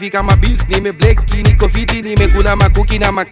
fica 0.00 0.18
uma 0.22 0.34
bis, 0.34 0.64
nem 0.66 0.80
me 0.80 0.92
black, 0.92 1.22
nem 1.42 1.54
covid, 1.54 2.02
me 2.02 2.28
cula, 2.32 2.52
a 2.52 2.70
cookie, 2.70 2.98
na 2.98 3.12
ma 3.12 3.22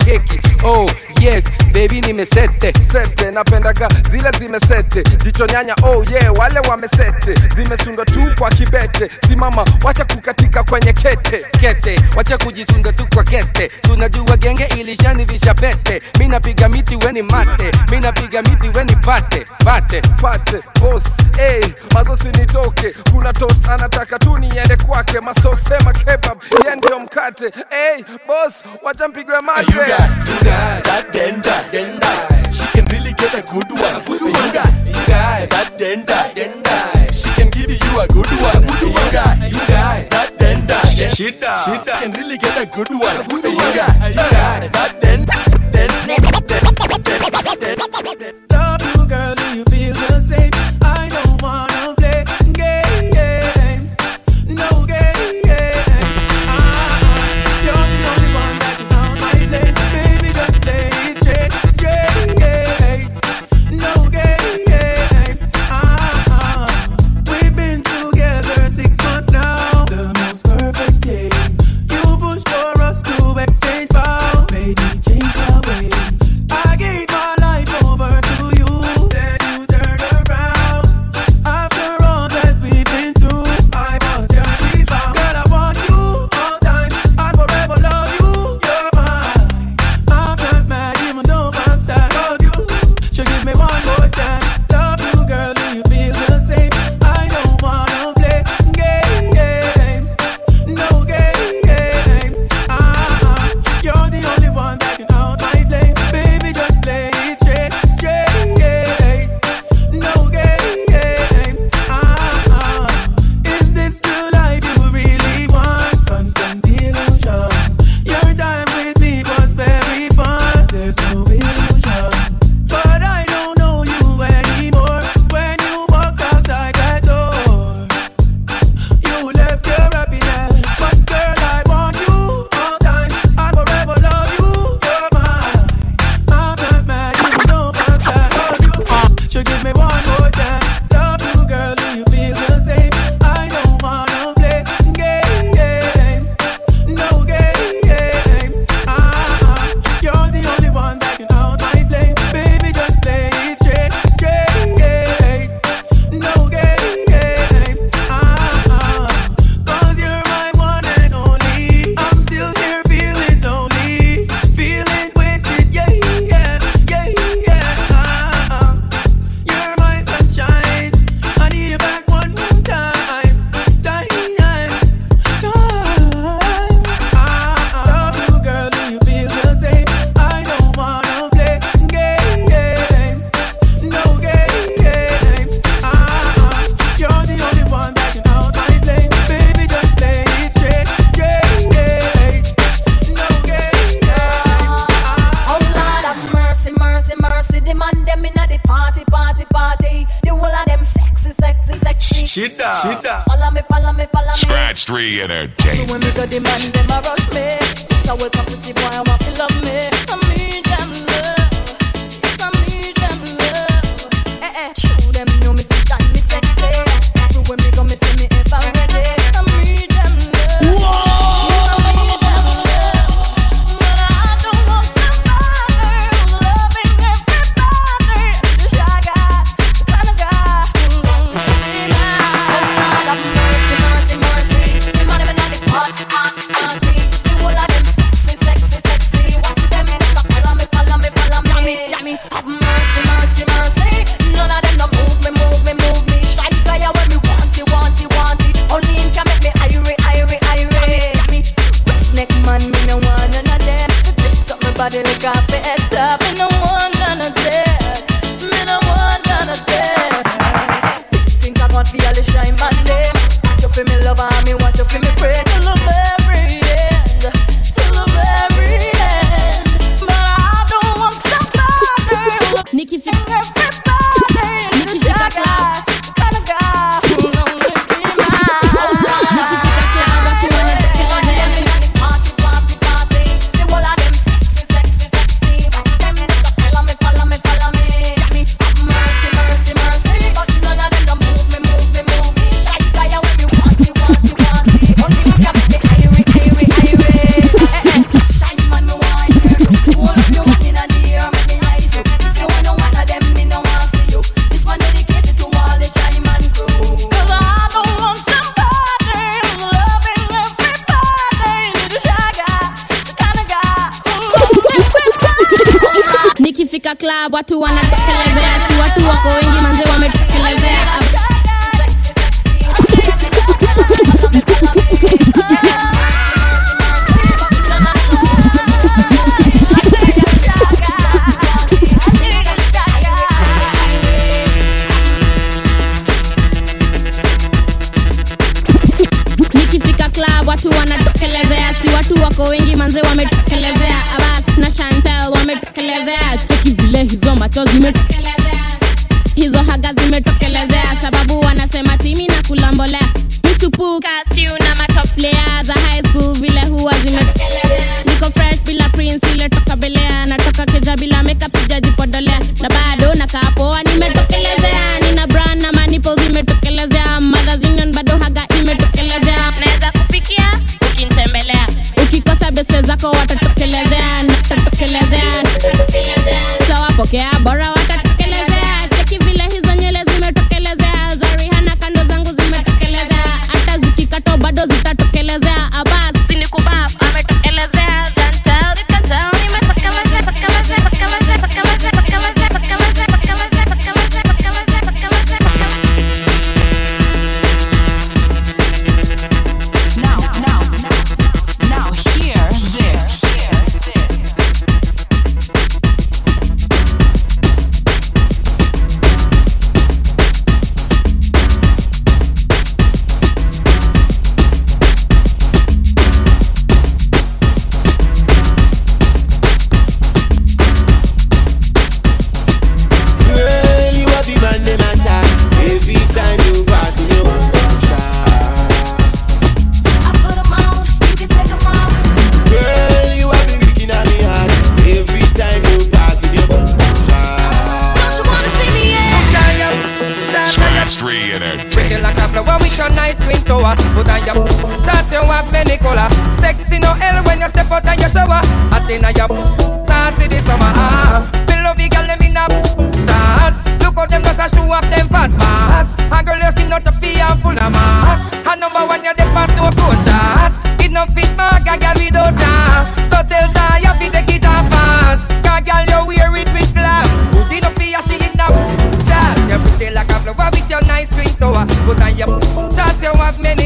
jicho 5.24 5.46
nyanya, 5.46 5.74
oh 5.82 6.04
yeah, 6.10 6.32
wale 6.38 6.60
wamesete, 6.68 7.34
zimesundwa 7.56 8.04
tu 8.04 8.34
kwa 8.38 8.50
kibete. 8.50 9.10
Simama, 9.28 9.64
wacha 9.84 10.04
kukatika 10.04 10.64
kwenye 10.64 10.92
kete 10.92 11.46
kete, 11.60 12.00
wacha 12.16 12.38
kujisunda 12.38 12.92
tu 12.92 13.06
kwa 13.14 13.24
kete. 13.24 13.68
Tunajua 13.68 14.36
genge 14.36 14.64
ilishanivisha 14.64 15.38
vishapete 15.38 16.02
mi 16.18 16.28
napiga 16.28 16.68
miti 16.68 16.96
weni 16.96 17.22
mate, 17.22 17.70
mi 17.90 18.00
napiga 18.00 18.42
miti 18.42 18.68
weni 18.68 18.96
pate 18.96 19.46
pate 19.64 20.00
pate 20.00 20.60
boss, 20.80 21.04
hey, 21.36 21.62
mazosi 21.94 22.28
nitoke, 22.28 22.94
kuna 23.12 23.32
tos 23.32 23.68
anataka 23.70 24.18
tu 24.18 24.38
niende 24.38 24.76
kwake, 24.76 25.20
masosema 25.20 25.92
kebab 25.92 26.42
ye 26.66 26.76
ndio 26.76 26.98
mkate. 27.00 27.44
Hey 27.70 28.04
boss, 28.26 28.64
wacha 28.82 29.08
mpigwe 29.08 29.40
mate. 29.40 29.72
You 29.72 29.78
got, 29.78 30.28
you 30.28 30.34
got 30.44 30.84
that. 30.84 32.52
She 32.52 32.66
can 32.72 32.86
really 32.86 33.07
get 33.18 33.34
a 33.34 33.42
good 33.42 33.70
one. 33.72 33.94
A 33.94 34.04
good 34.06 34.22
one. 34.22 34.30
You 34.30 34.52
got, 34.52 34.72
you 34.86 34.92
die, 35.10 35.46
that 35.46 35.74
then 35.76 36.04
die, 36.06 36.32
then 36.34 36.62
die. 36.62 37.10
She 37.10 37.28
can 37.34 37.50
give 37.50 37.70
you 37.70 38.00
a 38.00 38.06
good 38.06 38.30
one. 38.40 38.62
A 38.62 38.66
good 38.66 38.94
one. 38.94 39.04
You 39.04 39.12
got, 39.12 39.36
you 39.42 39.62
die, 39.66 40.06
that 40.10 40.38
then 40.38 40.66
die. 40.66 40.82
She, 40.86 41.08
she 41.10 41.30
die, 41.32 41.64
she 41.64 41.84
die. 41.84 42.00
Can 42.00 42.12
really 42.12 42.38
get 42.38 42.56
a 42.56 42.66
good 42.66 42.88
one. 42.88 43.16
A 43.16 43.24
good 43.28 43.44
one. 43.44 43.52
You 43.52 43.74
got, 43.74 43.92
you 44.08 44.14
die, 44.14 44.68
that 44.68 45.00
then, 45.02 45.26
then, 45.74 45.90
then, 46.06 46.22
then, 46.22 46.46
then, 46.46 48.18
then. 48.18 48.34
Love 48.50 48.82
you, 48.94 49.06
girl. 49.06 49.37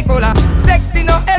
people 0.03 0.25
are 0.25 0.37
sexy, 0.67 1.05
no 1.05 1.32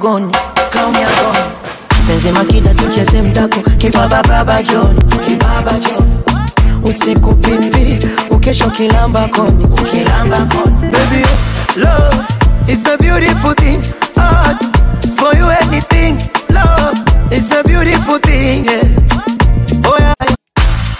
mwaji 0.00 0.26
kaunyagoni 0.30 0.32
kaunyagoni 0.70 1.38
penzi 2.06 2.30
makida 2.30 2.74
tucheze 2.74 3.22
mdako 3.22 3.60
kibaba 3.78 4.22
baba 4.22 4.62
joni. 4.62 5.00
Kibaba 5.26 5.72
joni. 5.72 6.18
Usiku 6.82 7.34
pipi 7.34 8.06
ukesho 8.30 8.70
kilamba 8.70 9.28
koni. 9.28 9.64
Ukilamba 9.64 10.36
koni. 10.36 10.90
Baby 10.92 11.24
love 11.76 12.24
is 12.68 12.86
a 12.86 12.96
beautiful 12.98 13.54
thing. 13.54 13.82
Art 14.16 14.62
for 15.16 15.36
you 15.36 15.46
anything. 15.50 16.18
Love 16.50 16.98
is 17.32 17.50
a 17.52 17.62
beautiful 17.64 18.18
thing 18.18 18.64
yeah. 18.64 18.82
oh 19.86 19.96
yeah. 19.98 20.14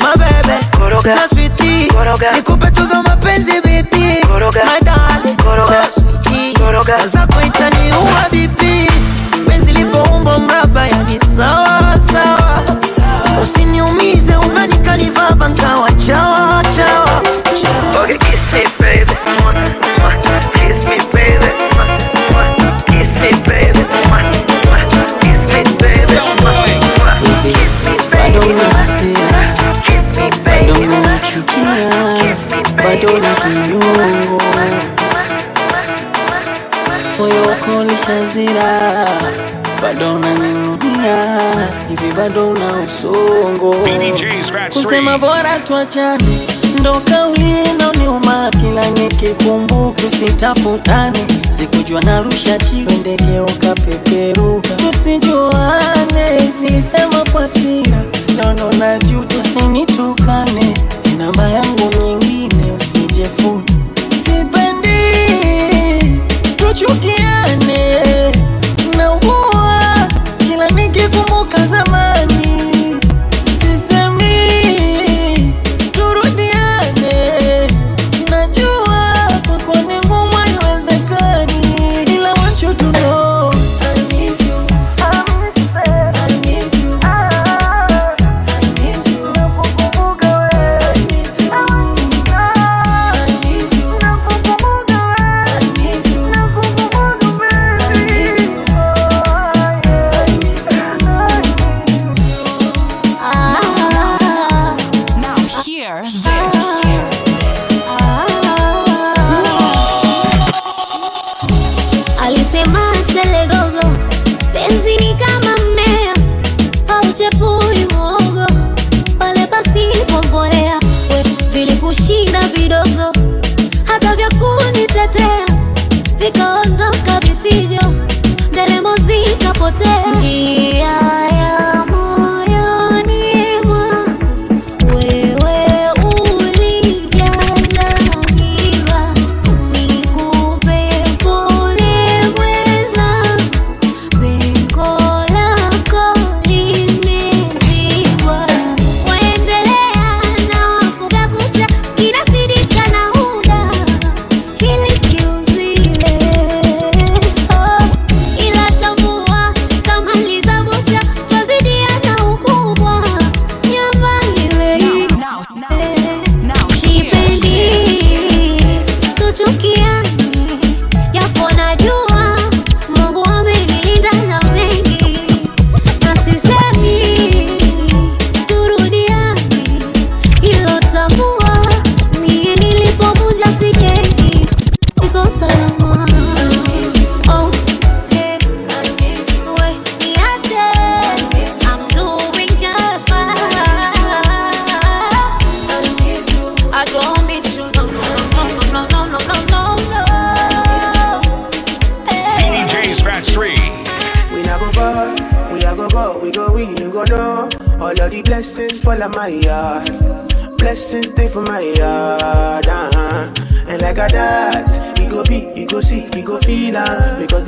My 0.00 0.14
baby 0.16 1.08
na 1.14 1.28
switi 1.28 1.88
nikupe 2.34 2.70
tuzo 2.70 3.02
mapenzi 3.02 3.52
biti 3.60 3.98
my 4.64 4.80
darling. 4.82 5.36
Na 5.70 5.86
switi 6.74 7.06
zako 7.08 7.40
itani 7.46 7.92
uwa 7.92 8.24
bibi 8.30 8.90
penzi 9.48 9.72
lipo 9.72 10.02
umbo 10.02 10.38
mraba 10.38 10.86
yani 10.86 11.20
sawa 11.36 12.00
sawa 12.12 12.62
usiniumize 13.42 14.36
umanikalivaba 14.36 15.48
nkawa 15.48 15.92
chawa 15.92 16.62
chawa 16.76 17.22
Okay, 18.00 18.14
oh, 18.14 18.18
kiss 18.18 18.52
me, 18.52 18.64
baby. 18.78 19.12
Mwah, 19.42 19.54
mwah. 19.98 20.14
Kiss 20.52 20.84
me, 20.88 20.96
baby. 21.12 21.48
Mwah, 21.74 21.88
mwah. 22.30 22.82
Kiss 22.86 23.10
me, 23.20 23.30
baby. 23.48 23.82
Mwah, 24.08 24.22
mwah. 24.66 24.84
Kiss 25.20 25.42
me, 25.52 25.62
baby. 25.78 26.14
Mwah, 26.14 26.64
mwah. 26.98 27.20
Kiss 27.42 27.74
me, 27.84 27.92
baby. 28.10 28.38
Mwah, 28.38 28.78
mwah. 29.08 29.56
Kiss 29.82 30.06
me, 30.16 30.30
baby. 30.44 30.84
Mwah, 30.84 31.08
mwah. 31.08 32.12
Kiss 32.20 32.40
me, 32.50 32.62
baby. 32.62 32.82
bado 32.82 33.18
na 33.18 33.34
kinyongo 33.34 34.07
ulishazira 38.08 39.06
bado 39.82 40.14
unaninunia 40.14 41.68
hivi 41.88 42.12
bado 42.16 42.50
una 42.50 42.72
usongo. 42.86 43.74
Kusema 44.72 45.16
3. 45.16 45.18
bora 45.18 45.58
tuachane 45.58 46.38
ndo 46.80 47.00
kauli 47.00 47.54
inaoniuma 47.74 48.50
kila 48.50 48.90
nikikumbuka 48.90 50.02
usitafutane 50.06 51.18
sikujua 51.58 52.00
narusha 52.00 52.58
jiwe 52.58 52.92
ndege 52.92 53.40
ukapeperuka. 53.40 54.68
Tusijuane 54.68 56.52
nisema 56.60 57.24
kwa 57.32 57.48
sira 57.48 58.02
nono 58.42 58.72
na 58.72 58.98
juu 58.98 59.24
tusinitukane 59.24 60.74
namba 61.18 61.48
yangu 61.48 61.90
nyingine 62.02 62.72
usijefuni 62.72 63.64
sipendi 64.24 64.98
tuchukiane 66.56 67.17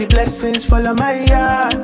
the 0.00 0.06
blessings 0.06 0.64
fall 0.64 0.86
on 0.86 0.96
my 0.96 1.12
yard. 1.28 1.76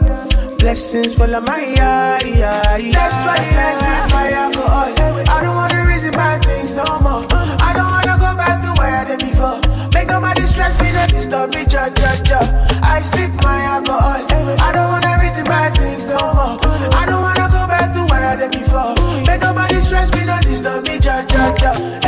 Blessings 0.59 1.15
fall 1.15 1.35
on 1.35 1.45
my 1.45 1.61
yard. 1.77 2.23
That's 2.25 3.19
why 3.29 3.37
blessings 3.37 4.13
my 4.13 4.31
alcohol. 4.33 4.89
I 5.29 5.43
don't 5.45 5.55
wanna 5.55 5.85
reason 5.85 6.13
bad 6.13 6.43
things 6.43 6.73
no 6.73 6.85
more. 7.05 7.29
I 7.61 7.77
don't 7.77 7.91
wanna 7.93 8.17
go 8.17 8.33
back 8.41 8.65
to 8.65 8.73
where 8.81 8.95
I 9.01 9.05
did 9.05 9.21
before. 9.21 9.61
Make 9.93 10.09
nobody 10.09 10.47
stress 10.47 10.81
me, 10.81 10.93
not 10.93 11.11
disturb 11.11 11.55
me, 11.55 11.67
cha 11.67 11.91
cha 11.93 12.17
cha. 12.25 12.41
I 12.83 13.03
sip 13.03 13.33
my 13.45 13.61
alcohol. 13.77 14.25
I 14.65 14.73
don't 14.73 14.89
wanna 14.89 15.21
reason 15.21 15.45
bad 15.45 15.77
things 15.77 16.07
no 16.07 16.17
more. 16.17 16.57
I 16.97 17.05
don't 17.05 17.21
wanna 17.21 17.49
go 17.53 17.63
back 17.69 17.93
to 17.93 18.01
where 18.09 18.25
I 18.33 18.37
did 18.37 18.53
before. 18.57 18.97
Make 19.29 19.43
nobody 19.43 19.79
stress 19.83 20.09
me, 20.17 20.25
not 20.25 20.43
disturb 20.43 20.89
me, 20.89 20.99
cha 20.99 21.21
cha 21.29 21.53
cha. 21.61 22.06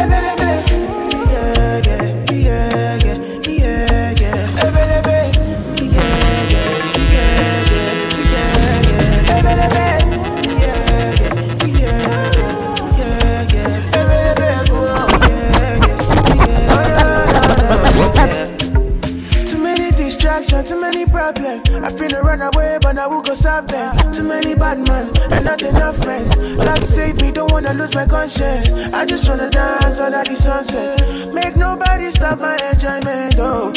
Of 22.97 23.69
them. 23.69 24.13
Too 24.13 24.23
many 24.23 24.55
bad 24.55 24.79
men 24.89 25.13
and 25.31 25.45
not 25.45 25.61
enough 25.63 25.97
friends. 26.03 26.35
Love 26.57 26.85
save 26.85 27.21
me, 27.21 27.31
don't 27.31 27.51
wanna 27.53 27.75
lose 27.75 27.95
my 27.95 28.07
conscience. 28.07 28.71
I 28.95 29.05
just 29.05 29.29
wanna 29.29 29.51
dance 29.51 29.99
under 29.99 30.25
the 30.25 30.37
sunset. 30.37 31.35
Make 31.35 31.57
nobody 31.57 32.11
stop 32.11 32.39
my 32.39 32.57
enjoyment. 32.73 33.35
Oh. 33.39 33.73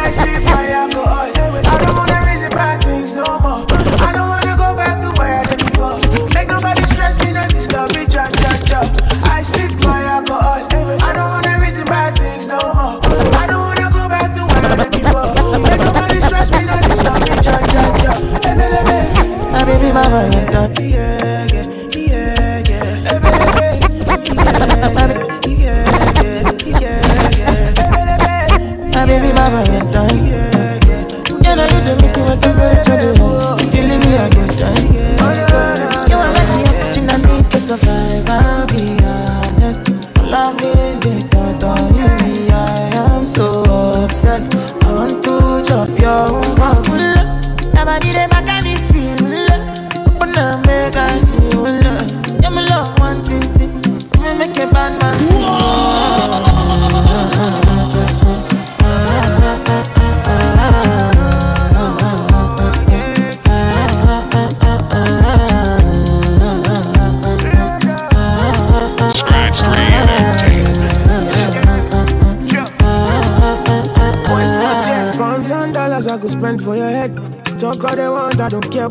I 0.00 0.10
sip 0.10 0.42
my 0.44 0.68
alcohol. 0.70 1.30
I 1.64 1.67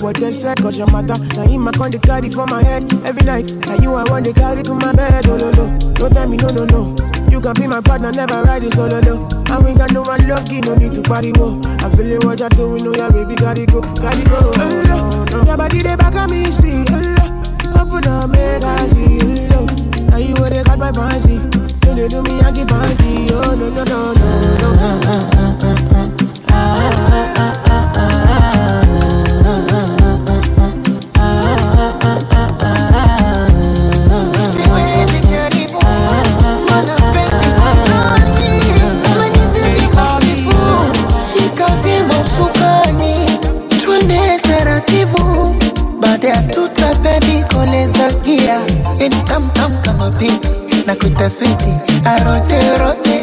I 0.07 0.11
what 0.11 0.15
they 0.15 0.31
said. 0.31 0.57
Cause 0.61 0.77
your 0.77 0.87
matter, 0.87 1.19
now 1.35 1.43
him 1.43 1.67
I 1.67 1.71
con 1.73 1.91
the 1.91 1.99
carry 1.99 2.31
for 2.31 2.47
my 2.47 2.63
head 2.63 2.87
every 3.03 3.25
night. 3.27 3.51
Now 3.67 3.75
you 3.75 3.93
I 3.93 4.09
want 4.09 4.23
to 4.25 4.33
carry 4.33 4.63
to 4.63 4.73
my 4.73 4.93
bed, 4.93 5.27
oh 5.27 5.35
no 5.35 5.51
no. 5.51 5.77
Don't 5.99 6.13
tell 6.13 6.29
me 6.29 6.37
no 6.37 6.49
no 6.49 6.63
no. 6.63 6.95
You 7.29 7.41
can 7.41 7.51
be 7.59 7.67
my 7.67 7.81
partner, 7.81 8.11
never 8.15 8.41
ride 8.43 8.63
it 8.63 8.73
solo 8.73 8.87
oh, 8.87 9.01
no. 9.03 9.15
And 9.51 9.65
we 9.65 9.73
got 9.75 9.91
no 9.91 10.03
one 10.03 10.25
lucky, 10.25 10.61
no 10.61 10.75
need 10.75 10.93
to 10.95 11.01
party 11.01 11.33
wo. 11.35 11.59
I'm 11.83 11.91
feeling 11.91 12.23
what 12.23 12.39
you're 12.39 12.47
doing, 12.55 12.83
know 12.85 12.95
yeah 12.95 13.11
baby, 13.11 13.35
gotta 13.35 13.65
go, 13.65 13.81
gotta 13.99 14.23
go. 14.31 14.39
Oh, 14.55 14.83
no, 14.87 15.25
no. 15.27 15.43
Your 15.43 15.57
body 15.57 15.81
they 15.83 15.95
back 15.97 16.15
at 16.15 16.31
me, 16.31 16.45
speed. 16.55 16.87
Oh, 16.87 17.03
no. 17.03 17.83
Open 17.83 18.07
up, 18.07 18.29
make 18.31 18.63
I 18.63 18.87
see. 18.87 19.19
Oh, 19.51 19.67
no. 19.67 20.07
Now 20.07 20.17
you 20.23 20.35
where 20.39 20.51
they 20.51 20.63
got 20.63 20.79
my 20.79 20.91
fancy. 20.93 21.35
Don't 21.83 21.97
they 21.97 22.07
do 22.07 22.23
me, 22.23 22.39
I 22.39 22.51
get 22.55 22.69
fancy. 22.69 23.27
Oh 23.33 23.55
no 23.59 23.67
no 23.75 23.83
no 23.83 24.13
no 24.13 24.55
no. 24.63 25.56
Na 51.19 51.29
kuita 51.29 51.29
switi. 51.29 51.73
Arote 52.05 52.77
rote, 52.79 53.19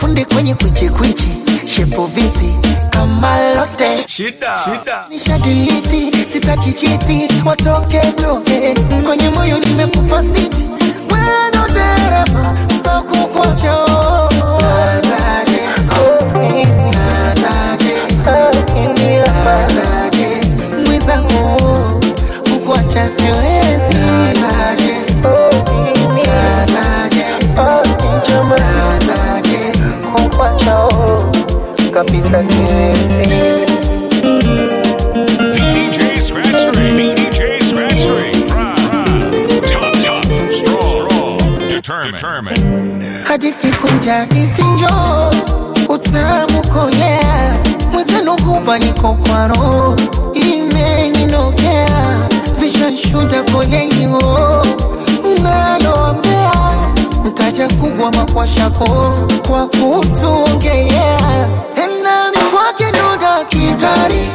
funde 0.00 0.24
kwenye 0.24 0.54
kwichi 0.54 0.88
kwichi, 0.90 1.28
shepo 1.76 2.06
vipi? 2.06 2.54
Kama 2.90 3.54
lote. 3.54 3.84
Shida. 4.08 4.58
Shida. 4.64 5.04
nishadiliti 5.10 6.12
sitaki 6.32 6.72
chiti 6.72 7.28
watoke 7.46 7.98
toke 8.00 8.74
determined. 43.38 43.54
siku 43.62 43.88
nja 43.94 44.26
kisinjo. 44.26 45.30
Utamu 45.88 46.62
kolea 46.74 47.56
mwezenu 47.92 48.36
kupa 48.36 48.78
niko 48.78 49.14
kwaro. 49.14 49.96
Imeninokea 50.34 51.88
vishanshuda 52.60 53.42
kolenio 53.42 54.64
naloambea 55.42 56.52
mtaja 57.24 57.68
kubwa 57.68 58.12
makwashako. 58.12 59.12
Kwa 59.48 59.66
kutuongelea 59.66 61.48
tena 61.74 62.30
mikwake 62.30 62.84
ndo 62.88 63.16
dakitari 63.20 64.28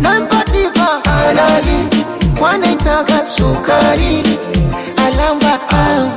nampatipa 0.00 1.00
halali. 1.04 1.88
Kwanaitaka 2.38 3.24
sukari. 3.24 4.22
Alamba 5.06 5.58
am 5.70 6.10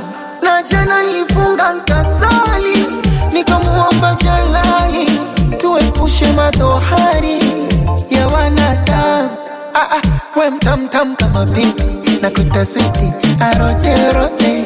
na 0.62 0.66
jana 0.68 1.02
nilifunga 1.02 1.72
nkasali 1.74 2.86
nikamuomba 3.32 4.14
jalali 4.24 5.06
tuepushe 5.58 6.26
madhohari 6.32 7.38
ya 8.10 8.26
wanadamu. 8.26 9.30
Ah, 9.74 9.96
ah, 9.96 10.40
we 10.40 10.50
mtamtam 10.50 11.16
kama 11.16 11.44
binti 11.46 11.84
na 12.22 12.30
kutaswiti 12.30 13.12
aroterote 13.40 14.64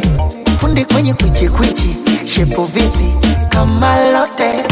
fundi 0.60 0.84
kwenye 0.84 1.14
kwichikwichi 1.14 1.96
shepu 2.34 2.64
vipi? 2.64 3.14
Kama 3.48 3.96
lote. 4.10 4.64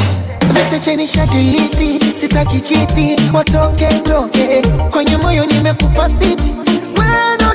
Vichecheni 0.53 1.07
shadiliti 1.07 2.01
sitaki 2.21 2.61
chiti 2.61 3.17
watoke 3.33 3.87
toke. 3.87 4.63
Kwenye 4.91 5.17
moyo 5.17 5.47
nimekupa 5.47 6.09
siti. 6.09 6.51
Weno 6.99 7.53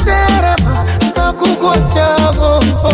kukuacha 1.39 2.07
bombo 2.39 2.91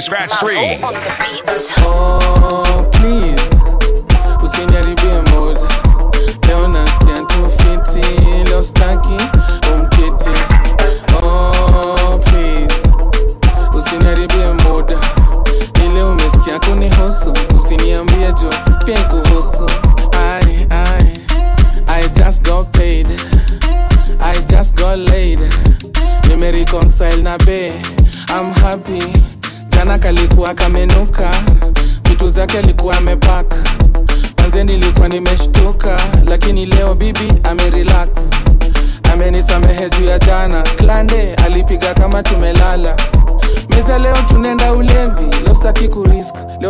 Scratch 0.00 0.32
3. 0.38 2.35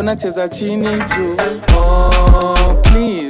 wanacheza 0.07 0.49
chini 0.49 0.87
juu. 0.87 1.37
Oh, 1.77 2.75
please 2.83 3.26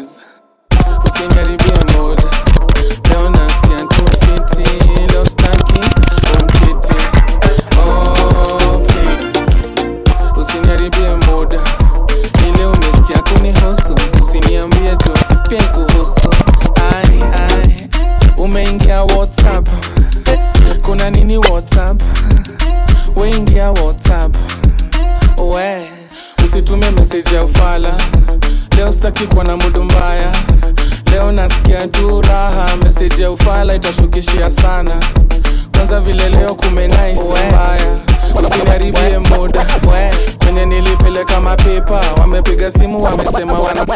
wanapiga 42.66 42.70
simu 42.82 43.02
wamesema 43.04 43.58
wana 43.58 43.86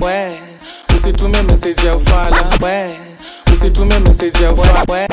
we 0.00 0.32
usitume 0.96 1.42
message 1.42 1.86
ya 1.86 1.96
ufala. 1.96 2.36
We 2.62 2.90
usitume 3.52 3.98
message 3.98 4.44
ya 4.44 4.52
ufala. 4.52 4.84
we 4.88 5.08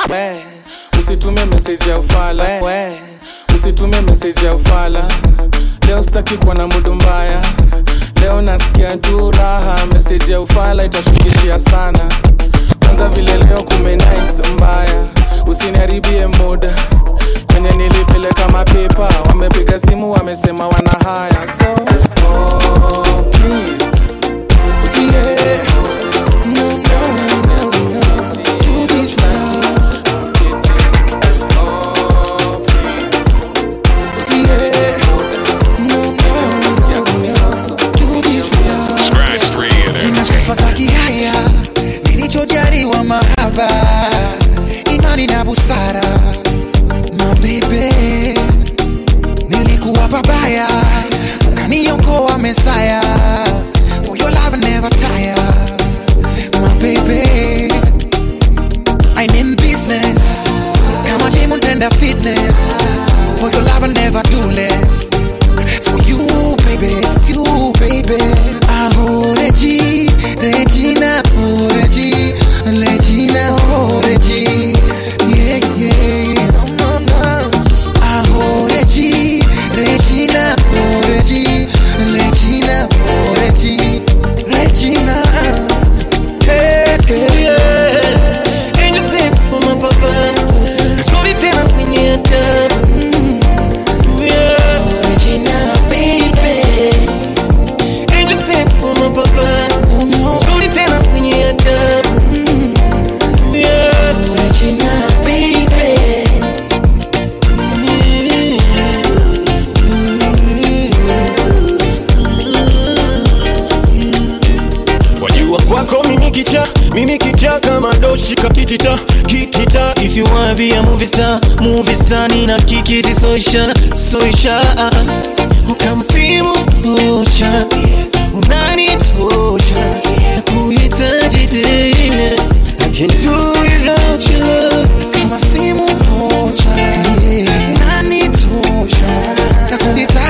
usitume 1.00 1.46
message 1.46 1.90
ya 1.90 2.00
ufala. 2.00 2.44
We 2.62 2.92
usitume 3.56 4.02
message 4.02 4.46
ya 4.46 4.56
ufala. 4.56 5.02
Leo 5.88 6.04
sitaki 6.04 6.38
kwa 6.38 6.56
na 6.56 6.68
mudu 6.68 6.94
mbaya. 6.96 7.42
Leo 8.22 8.42
nasikia 8.42 8.98
tu 8.98 9.32
raha. 9.32 9.86
Message 9.94 10.32
ya 10.32 10.42
ufala 10.42 10.84
itashukishia 10.84 11.60
sana. 11.60 12.00
Kwanza 12.86 13.10
vile 13.10 13.38
leo 13.38 13.64
kumenice 13.64 14.44
mbaya. 14.56 15.06
Usiniharibie 15.48 16.28
muda 16.28 16.76
kwenye 17.48 17.70
nilipeleka 17.72 18.50
mapipa. 18.50 19.10
Wamepiga 19.30 19.80
simu 19.80 20.12
wamesema 20.12 20.68
wana 20.68 20.92
haya. 21.04 21.48
So 21.60 21.86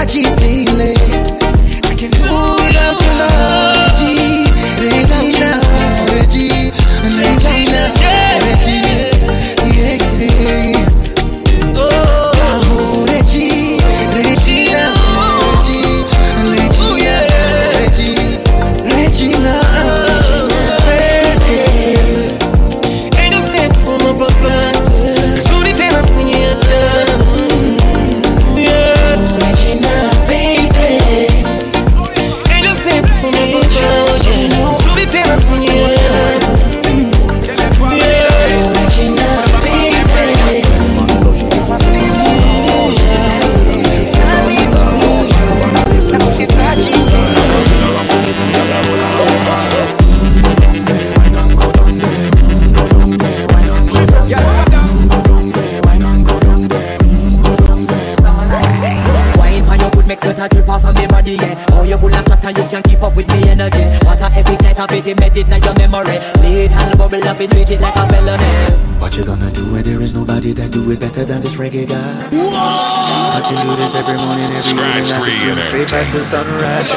DJ 0.08 0.67
that 71.18 71.26
do 71.26 71.26
it 71.26 71.26
better 71.26 71.26
than 71.26 71.42
this 71.42 71.56
reggae 71.56 71.88
guy? 71.88 72.30
I 72.30 73.42
can 73.42 73.66
do 73.66 73.76
this 73.76 73.96
every 73.96 74.18
morning, 74.18 74.46
every 74.46 74.62
Scratch 74.62 75.10
evening, 75.10 75.24
three 75.24 75.50
and 75.50 75.60
in 75.60 75.66
straight 75.66 75.90
back 75.90 76.12
to 76.12 76.24
sunrise. 76.26 76.90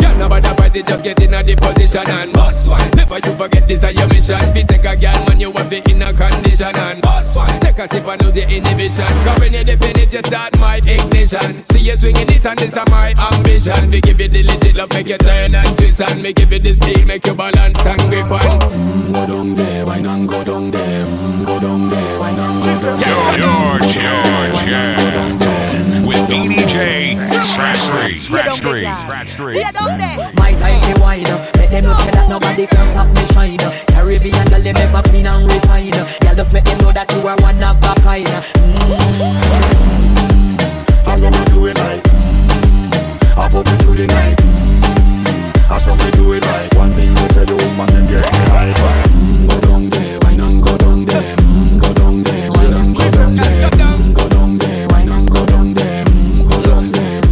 Yeah, 0.00 0.16
nobody 0.18 0.48
party, 0.54 0.82
just 0.82 1.02
get 1.02 1.20
in 1.22 1.34
a 1.34 1.42
the 1.42 1.56
position 1.56 2.10
and 2.10 2.32
boss 2.32 2.66
one. 2.66 2.90
Never 2.94 3.16
you 3.16 3.34
forget 3.36 3.66
this 3.66 3.82
is 3.82 3.94
your 3.94 4.08
mission. 4.08 4.38
Fi 4.38 4.62
take 4.62 4.84
a 4.84 4.96
girl, 4.96 5.26
man, 5.26 5.40
you 5.40 5.52
have 5.52 5.70
the 5.70 5.82
inner 5.90 6.12
condition 6.12 6.76
and 6.76 7.02
boss 7.02 7.34
one. 7.34 7.48
Take 7.60 7.78
a 7.78 7.88
sip 7.88 8.06
and 8.06 8.22
lose 8.22 8.34
the 8.34 8.42
inhibition. 8.48 9.06
Cause 9.24 9.40
when 9.40 9.54
you 9.54 9.64
dip 9.64 9.82
in 9.82 9.98
it, 9.98 10.12
you 10.12 10.22
start 10.22 10.58
my 10.58 10.76
ignition. 10.76 11.71
See 11.82 11.88
you 11.90 11.98
swinging 11.98 12.30
it 12.30 12.46
and 12.46 12.56
this 12.60 12.76
is 12.76 12.90
my 12.92 13.12
ambition. 13.18 13.90
We 13.90 14.00
give 14.00 14.20
you 14.20 14.28
the 14.28 14.44
legit 14.44 14.76
love, 14.76 14.90
make 14.94 15.08
you 15.08 15.18
turn 15.18 15.52
and 15.52 15.76
twist 15.76 16.00
and 16.00 16.22
me 16.22 16.32
give 16.32 16.52
you 16.52 16.60
the 16.60 16.76
speed, 16.76 17.04
make 17.08 17.26
you 17.26 17.34
balance 17.34 17.84
and 17.84 17.98
grip 18.06 18.30
on. 18.30 18.60
Go 19.10 19.26
down 19.26 19.56
there, 19.56 19.84
why 19.84 19.98
not 19.98 20.28
go 20.28 20.44
down 20.44 20.70
there? 20.70 21.04
Mm, 21.04 21.44
Go 21.44 21.58
down 21.58 21.90
there, 21.90 22.20
why 22.20 22.30
not 22.38 22.62
go 22.62 22.70
down 22.86 23.00
there? 23.00 23.10
Your 23.34 23.80
charge, 23.90 24.62
yeah. 24.70 26.06
With 26.06 26.22
VDJ, 26.30 27.18
Scratch 27.50 27.82
3, 28.06 28.14
Scratch 28.20 28.60
3, 28.60 28.84
Scratch 29.02 29.34
3. 29.34 29.54
My 30.38 30.54
time 30.54 30.78
to 30.94 31.02
wine 31.02 31.24
Let 31.58 31.66
them 31.66 31.82
know 31.82 31.94
say 31.98 32.14
that 32.14 32.26
nobody 32.28 32.68
can 32.68 32.86
stop 32.86 33.08
me 33.10 33.26
shine 33.34 33.58
Caribbean 33.90 34.46
girl 34.46 34.62
they 34.62 34.72
make 34.72 34.92
me 34.94 35.02
clean 35.10 35.26
and 35.26 35.50
refine 35.50 35.90
Girl 35.90 36.06
just 36.36 36.52
make 36.54 36.62
them 36.62 36.78
know 36.78 36.92
that 36.92 37.10
you 37.10 37.26
are 37.26 37.34
one 37.42 37.58
of 37.58 37.74
a 37.82 37.90
kind 38.06 38.30
I 41.22 41.30
wanna 41.30 41.44
do 41.54 41.66
it 41.66 41.78
like 41.78 42.02
mm, 42.02 43.38
I 43.38 43.48
pop 43.48 43.64
it 43.64 43.78
through 43.82 43.94
the 43.94 44.06
night 44.08 44.36
mm, 44.42 45.70
I 45.70 45.78
saw 45.78 45.94
me 45.94 46.10
do 46.18 46.32
it 46.32 46.42
like 46.42 46.74
One 46.74 46.90
thing 46.90 47.10
you 47.14 47.28
tell 47.30 47.46
the 47.46 47.54
woman 47.54 47.94
and 47.94 48.08
get 48.10 48.26
me 48.26 48.42
hyper 48.50 48.94
mm, 49.14 49.46
Go 49.48 49.60
down 49.60 49.90
there, 49.90 50.18
why 50.18 50.34
not 50.34 50.50
go 50.58 50.76
down 50.78 51.04
there 51.06 51.36
mm, 51.36 51.78
Go 51.78 51.94
down 51.94 52.24
there, 52.24 52.50
why 52.50 52.66
not 52.74 52.90
go 52.90 53.06
down 53.14 53.36
there 53.36 53.70
mm, 53.70 54.14
Go 54.18 54.28
down 54.34 54.58
there, 54.58 54.88
why 54.88 55.04
not 55.04 55.30
go 55.30 55.46
down 55.46 55.74
there 55.74 56.04
mm, 56.04 56.42
Go 56.42 56.58
down 56.66 56.90
there 56.90 57.22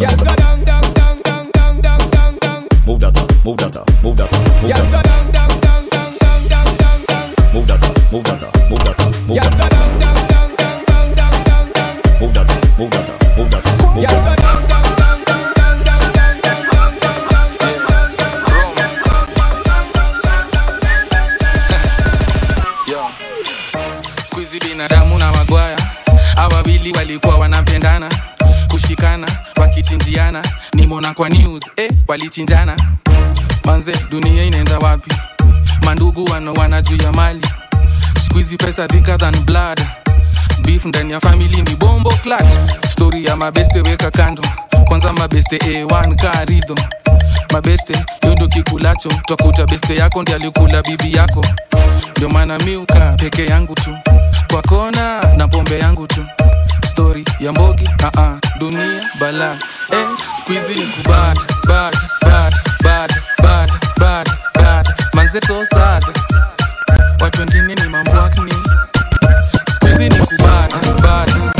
Yeah, 0.00 0.16
go 0.16 0.24
down, 0.24 0.64
down, 0.64 0.82
down, 0.96 1.20
down, 1.20 1.50
down, 1.60 1.80
down, 1.84 2.00
down, 2.08 2.38
down. 2.40 2.68
Move 2.88 3.00
that 3.04 3.20
up, 3.20 3.28
move 3.44 3.56
that 3.60 3.76
up, 3.76 3.84
move 4.00 4.16
that 4.16 4.32
up, 4.32 4.40
move 4.64 4.70
Yeah, 4.72 4.80
that 4.80 4.88
go 4.88 4.96
up 4.96 5.04
down, 5.04 5.28
down, 5.28 5.52
down, 5.60 5.82
down, 5.92 6.08
down, 6.16 6.40
down, 6.48 6.68
down, 6.80 6.98
down. 7.04 7.52
Move 7.52 7.66
that 7.68 7.84
up, 7.84 7.92
move 8.08 8.24
that 8.24 8.42
up, 8.48 8.56
move 8.72 8.80
that 8.80 8.96
up, 8.96 9.12
move 9.28 9.36
that 9.36 9.60
up 9.60 9.69
walichinjana 32.20 32.76
manze 33.64 33.92
dunia 34.10 34.44
inaenda 34.44 34.78
wapi? 34.78 35.14
Mandugu 35.84 36.24
wanawana 36.24 36.82
juu 36.82 36.96
ya 36.96 37.12
mali. 37.12 37.40
Hizi 38.34 38.56
pesa 38.56 38.88
thicker 38.88 39.18
than 39.18 39.36
blood. 39.44 39.80
Beef 40.64 40.84
ndani 40.84 41.12
ya 41.12 41.20
family 41.20 41.62
ni 41.62 41.76
bombo 41.76 42.10
clutch. 42.10 42.88
Story 42.88 43.24
ya 43.24 43.36
mabeste 43.36 43.80
weka 43.80 44.10
kando. 44.10 44.42
Kwanza 44.88 45.12
mabeste 45.12 45.56
a1 45.56 46.14
karido 46.14 46.74
mabeste 47.52 47.94
yondo 48.26 48.48
kikulacho. 48.48 49.08
Twakuta 49.26 49.66
beste 49.66 49.96
yako 49.96 50.22
ndi 50.22 50.32
alikula 50.32 50.82
bibi 50.82 51.16
yako. 51.16 51.44
Ndio 52.16 52.28
maana 52.28 52.58
miuka 52.58 53.00
peke 53.12 53.46
yangu 53.46 53.74
tu. 53.74 53.96
Kwa 54.50 54.62
kona 54.62 55.20
na 55.36 55.48
pombe 55.48 55.78
yangu 55.78 56.06
tu 56.06 56.24
stori 56.88 57.24
ya 57.40 57.52
mbogi 57.52 57.84
uh 57.84 58.06
-uh, 58.08 58.38
dunia 58.58 59.00
bala. 59.20 59.56
Eh, 59.92 60.06
squizi 60.40 60.74
ni 60.74 60.86
kubad 60.86 61.38
bad 61.68 61.94
bad 62.22 62.54
bad 62.82 63.10
bad 63.42 63.70
bad 63.98 64.28
bad. 64.54 64.86
Manze 65.14 65.40
so 65.40 65.64
sad. 65.64 66.04
Watu 67.20 67.40
wengine 67.40 67.74
ni 67.74 67.88
mambwakni 67.88 68.54
squizi 69.74 70.08
ni 70.08 70.14
kubad 70.18 70.70
bad 70.72 71.02
bad 71.02 71.30
bad 71.56 71.59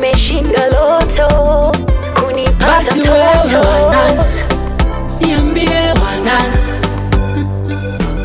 kushinda 0.21 0.67
loto 0.67 1.27
kunipata 2.21 2.95
mtoto 2.95 3.65
niambie 5.19 5.93
wanan. 6.03 6.51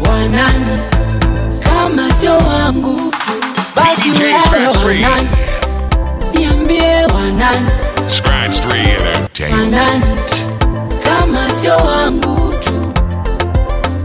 Wanan 0.08 0.80
kama 1.64 2.12
sio 2.12 2.36
wangu 2.38 3.10
tu. 3.10 3.32
Basi 3.76 4.10
wanan 4.86 5.28
niambie 6.34 7.04
wanan. 7.14 7.68
Wanan 9.52 10.02
kama 11.04 11.50
sio 11.50 11.76
wangu 11.76 12.52
tu. 12.60 12.92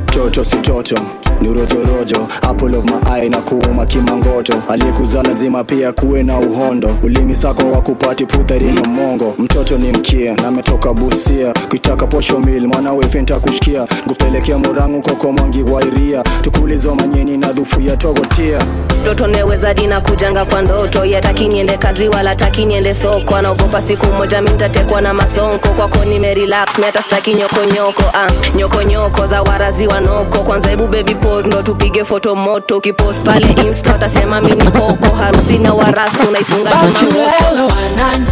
Toto 0.05 0.43
si 0.45 0.57
toto 0.57 0.95
ni 1.41 1.49
urojorojo 1.49 2.27
apple 2.41 2.77
of 2.77 2.85
my 2.85 3.15
eye 3.19 3.29
na 3.29 3.37
kuuma 3.41 3.85
kimangoto 3.85 4.53
aliyekuzaa 4.69 5.23
lazima 5.23 5.63
pia 5.63 5.91
kuwe 5.91 6.23
na 6.23 6.39
uhondo. 6.39 6.95
Ulimi 7.03 7.35
sako 7.35 7.71
wa 7.71 7.81
kupati 7.81 8.25
puthari 8.25 8.65
na 8.71 8.81
mongo. 8.83 9.33
Mtoto 9.37 9.77
ni 9.77 9.91
mkia 9.91 10.33
na 10.35 10.47
ametoka 10.47 10.93
busia. 10.93 11.53
Kuitaka 11.69 12.07
posho 12.07 12.39
mil 12.39 12.67
mwana 12.67 12.93
wefenta 12.93 13.39
kushikia 13.39 13.87
kupelekea 14.07 14.57
murangu 14.57 15.01
koko 15.01 15.31
mwangi 15.31 15.63
wairia 15.63 16.23
tukulizo 16.41 16.95
manyeni 16.95 17.37
na 17.37 17.53
dhufu 17.53 17.81
ya 17.81 17.97
togotia. 17.97 18.59
Mtoto 19.01 19.27
newezadi 19.27 19.81
dina 19.81 20.01
kujanga 20.01 20.45
kwa 20.45 20.61
ndoto. 20.61 21.05
Yataki 21.05 21.47
niende 21.47 21.77
kazi 21.77 22.09
wala 22.09 22.35
taki 22.35 22.65
niende 22.65 22.93
soko. 22.93 23.35
Anaogopa 23.35 23.81
siku 23.81 24.05
moja 24.05 24.41
mintatekwa 24.41 25.01
na 25.01 25.13
masonko. 25.13 25.67
Kwako 25.69 26.05
nimerelax 26.05 26.77
mi 26.79 26.85
hata 26.85 27.01
staki 27.01 27.33
nyokonyoko 27.33 28.03
ah, 28.13 28.31
nyokonyoko 28.57 29.27
za 29.27 29.41
warazi 29.41 29.87
wanoko 29.87 30.37
kwanza 30.39 30.69
hebu 30.69 30.87
baby 30.87 31.15
pose 31.31 31.47
ndo 31.47 31.61
tupige 31.63 32.05
foto 32.05 32.35
moto 32.35 32.77
ukipost 32.77 33.23
pale 33.25 33.47
insta 33.67 33.91
watasema 33.91 34.41
mini 34.41 34.63
koko 34.71 35.15
harusi 35.15 35.57
na 35.57 35.73
warastu 35.73 36.27
unaifunga 36.27 36.69
kama 36.69 36.83
wewe 36.83 37.61
wanani? 37.71 38.25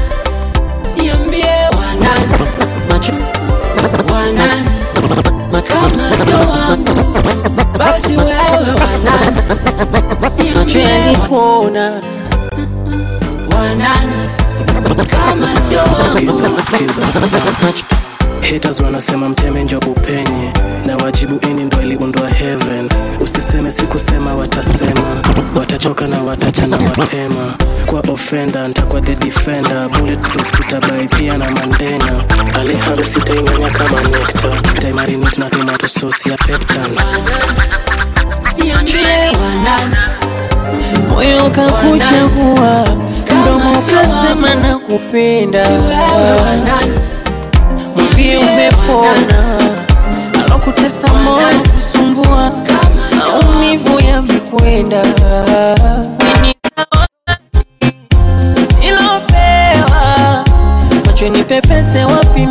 Niambie 0.97 1.45
wanani? 1.77 2.33
Macho 2.89 3.13
wanani? 4.13 4.69
Makama 5.51 6.11
sio 6.25 6.37
wangu. 6.49 7.13
Basi 7.77 8.17
wewe 8.17 8.73
wanani? 8.81 9.41
Macho 10.55 10.79
yalikuona 10.79 12.01
wanani? 13.57 14.29
Kama 15.11 15.61
sio 15.69 15.79
wangu. 15.79 15.99
Haters 18.51 18.79
wanasema 18.79 19.29
mteme 19.29 19.63
njo 19.63 19.79
bupenye 19.79 20.53
na 20.85 20.97
wajibu 20.97 21.39
ini 21.49 21.63
ndo 21.63 21.81
iliundwa 21.81 22.29
heaven. 22.29 22.89
Usiseme 23.19 23.71
sikusema 23.71 24.35
watasema. 24.35 25.23
Watachoka 25.55 26.07
na 26.07 26.21
watachana 26.23 26.77
mapema 26.77 27.53
kwa 27.85 27.99
ofenda 27.99 28.67
ntakuwa 28.67 29.01
the 29.01 29.15
defender. 29.15 29.89
Bulletproof 29.89 30.51
tutabai 30.51 31.07
pia 31.07 31.37
na 31.37 31.49
mandena. 31.51 32.23
Alejandro 32.59 33.03
sitainyanya 33.05 33.69
kama 33.69 34.01
nekta 34.01 34.49
taimarinit 34.81 35.37
na 35.37 35.49
tomato 35.49 35.87
sauce 35.87 36.29
ya 36.29 36.37
peptan 36.37 36.91
niambie 38.63 39.29
wanani 39.43 39.95
moyo 41.09 41.43
kakuchagua 41.49 42.97
mdomo 43.41 43.81
kasema 43.81 44.55
na 44.55 44.77
kupenda 44.77 45.65
mwambie 48.37 48.37
umepona 48.37 49.59
alokutesa 50.45 51.07
moyo 51.13 51.59
kusumbua 51.75 52.51
maumivu 53.17 53.99
yamekwenda. 53.99 55.03
Macho 61.05 61.29
ni 61.29 61.43
pepese 61.43 62.03
wapi 62.05 62.45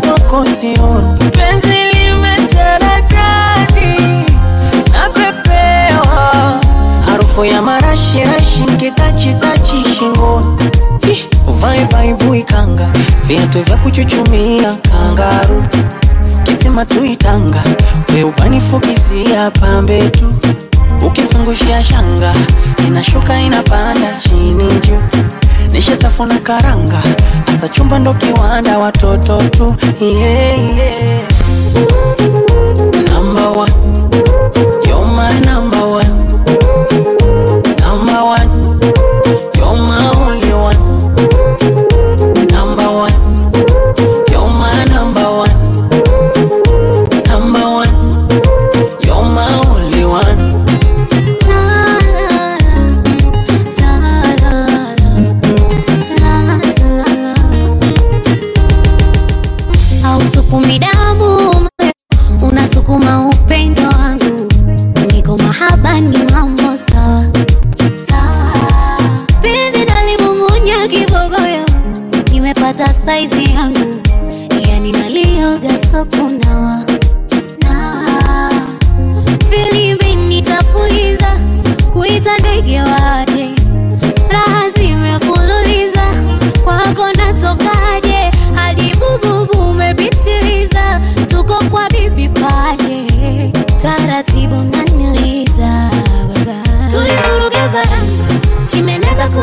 kwako 0.00 0.44
sioni. 0.44 1.30
Penzi 1.30 1.74
limetaradadi 1.92 4.02
napepewa. 4.92 6.60
Harufu 7.06 7.44
ya 7.44 7.62
marashi 7.62 8.18
rashi 8.24 8.64
shingoni 8.78 9.34
viatu 13.26 13.62
vya 13.62 13.76
kuchuchumia 13.76 14.74
kangaru 14.74 15.64
kisima 16.44 16.84
tuitanga 16.86 17.62
weupanifukizia 18.14 19.50
pambe 19.50 20.08
tu 20.08 20.32
ukizungushia 21.06 21.82
shanga 21.82 22.34
inashuka 22.86 23.40
inapanda 23.40 24.16
chini 24.20 24.72
juu 24.86 25.02
nishatafuna 25.72 26.38
karanga 26.38 27.02
asa 27.54 27.68
chumba 27.68 27.98
ndo 27.98 28.14
kiwanda 28.14 28.78
watoto 28.78 29.42
tu 29.42 29.76
yeah, 30.00 30.76
yeah. 30.76 31.22
Number 33.12 33.48
one. 33.58 33.72
You're 34.86 35.06
my. 35.06 35.40
Number 35.40 35.75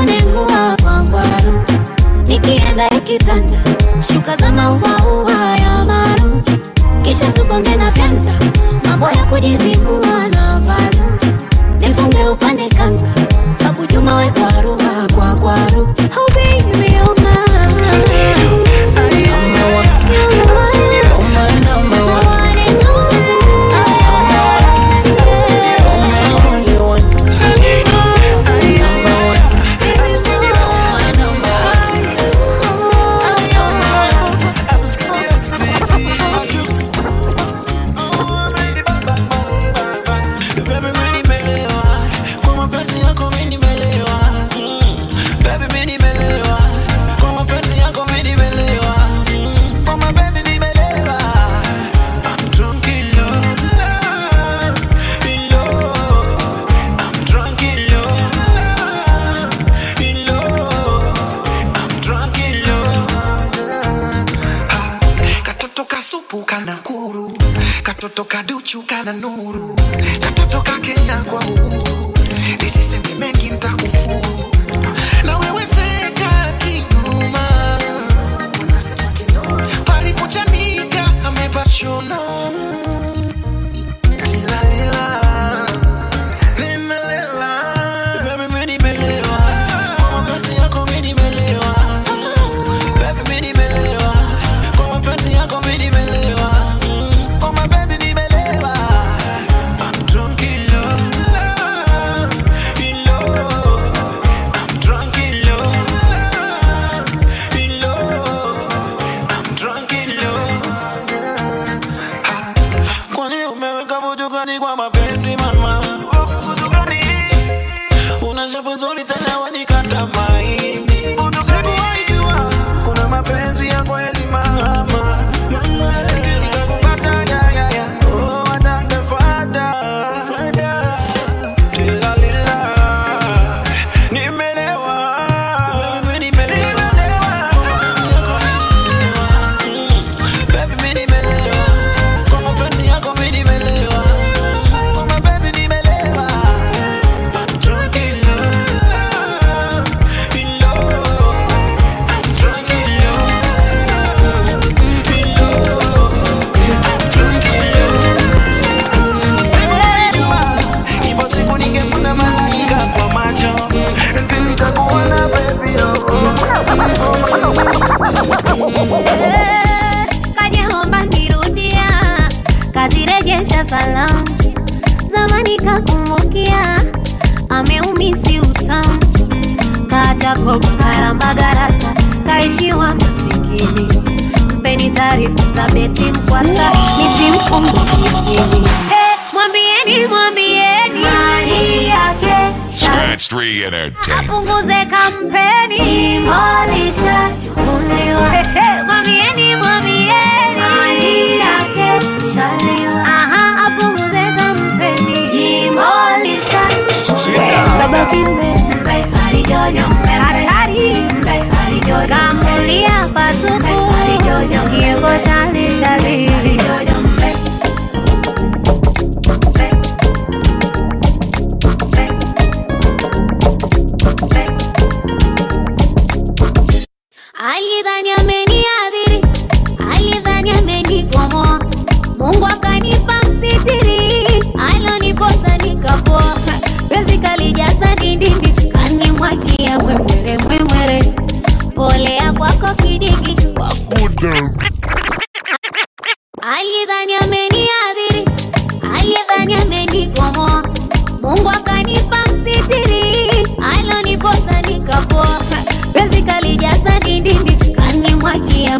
kunengua 0.08 0.78
kwa 0.84 1.04
ngwaru 1.04 1.64
nikienda 2.28 2.90
ikitanda 2.90 3.58
shuka 4.08 4.36
za 4.36 4.52
mauaua 4.52 5.58
ya 5.58 5.86
maru. 5.86 6.42
Kisha 7.02 7.32
tukonge 7.32 7.76
na 7.76 7.92
vyanda 7.92 8.40
mambo 8.86 9.06
ya 9.06 9.26
kujizibua 9.26 10.28
na 10.28 10.60
valu 10.60 11.04
nifunge 11.80 12.24
upande 12.30 12.70
kanga 12.70 13.14
babu 13.64 13.86
juma 13.86 14.16
we 14.16 14.32
kwaru 14.32 14.78
kwa 15.16 15.36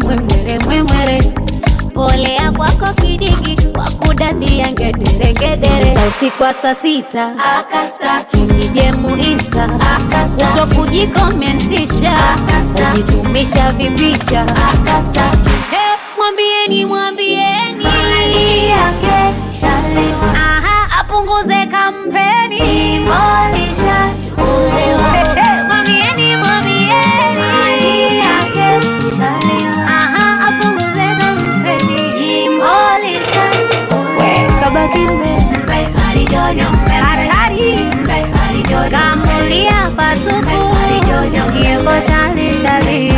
mwemwere 0.00 0.58
mwemwere. 0.58 1.32
Polea 1.94 2.52
kwako 2.52 2.86
kidigi 3.02 3.58
wakudandia 3.78 4.72
ngederengedere 4.72 5.94
Sa 5.94 6.06
usiku 6.08 6.42
wa 6.42 6.54
saa 6.54 6.74
sita 6.74 7.32
akastaki 7.58 8.36
kuto 10.38 10.66
kujikomentisha 10.76 12.18
kujitumisha 12.92 13.72
vipicha. 13.72 14.46
Hey, 15.70 15.96
mwambieni 16.16 16.84
mwambieni. 16.86 17.84
Yake 18.68 19.34
shalewa 19.60 20.34
apunguze 21.00 21.66
kampeni. 21.66 22.56
Imolisha 22.96 24.10
chali 42.06 42.50
chali 42.62 43.08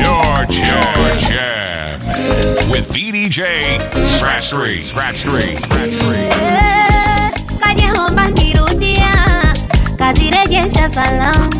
Your 0.00 0.46
jam, 0.46 1.18
jam. 1.18 2.00
With 2.70 2.86
VDJ 2.92 3.40
Scratch 4.06 4.50
3. 4.50 4.82
Scratch 4.82 5.22
3. 5.22 5.56
Scratch 5.56 5.90
3. 5.98 6.30
kajaomba 7.60 8.28
nirudia 8.30 9.12
kazirejesha 9.98 10.88
salamu 10.88 11.50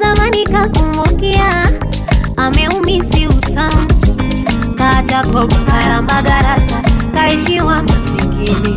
zamani 0.00 0.44
kakumbukia 0.44 1.68
ameumisi 2.36 3.26
utamu 3.26 3.86
kajakoba 4.90 5.56
karambagarasa 5.56 6.80
kaishiwa 7.14 7.82
masikini 7.82 8.76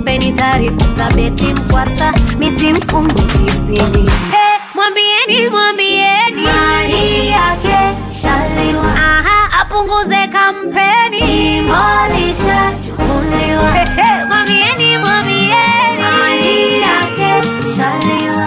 mpeni 0.00 0.32
taarifa 0.32 0.84
za 0.96 1.10
beti 1.16 1.44
mkwasa 1.44 2.12
misimkumbukisini 2.38 4.10
hey, 4.30 4.58
mwambieni 4.74 5.48
mwambieni. 5.50 6.42
Mali 6.42 7.28
yake 7.28 7.78
shaliwa. 8.22 8.94
Aha 8.94 9.60
apunguze 9.60 10.26
kampeni. 10.28 11.18
Imolisha 11.58 12.72
chukuliwa 12.86 13.72
hey, 13.72 14.24
mwambieni 14.28 14.98
mwambieni. 14.98 16.00
Mali 16.00 16.80
yake 16.80 17.48
shaliwa 17.76 18.46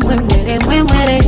mwemwere 0.00 0.58
mwemwere 0.64 1.22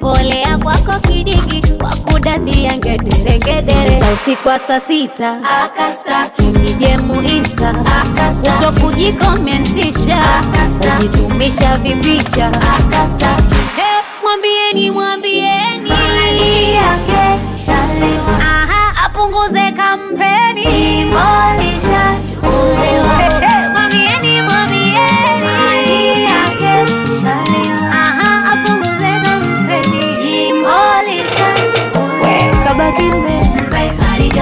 polea 0.00 0.58
kwako 0.58 0.92
kidigi 1.08 1.62
wakudandia 1.84 2.76
ngederengedere 2.76 4.00
Sa 4.00 4.12
usiku 4.12 4.48
wa 4.48 4.58
saa 4.58 4.80
sita 4.80 5.36
akastaki 5.64 6.42
nije 6.42 6.96
muista 6.98 7.74
kuto 7.74 8.80
kujikomentisha 8.80 10.22
kujitumisha 10.96 11.76
vipicha. 11.76 12.50
Hey, 13.76 14.02
mwambieni 14.22 14.90
mwambieni. 14.90 15.90
Yake 16.74 17.40
shalewa 17.66 18.38
aha 18.40 19.04
apunguze 19.04 19.72
kampeni. 19.72 20.62
Imolisha 21.00 22.14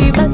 baba 0.00 0.33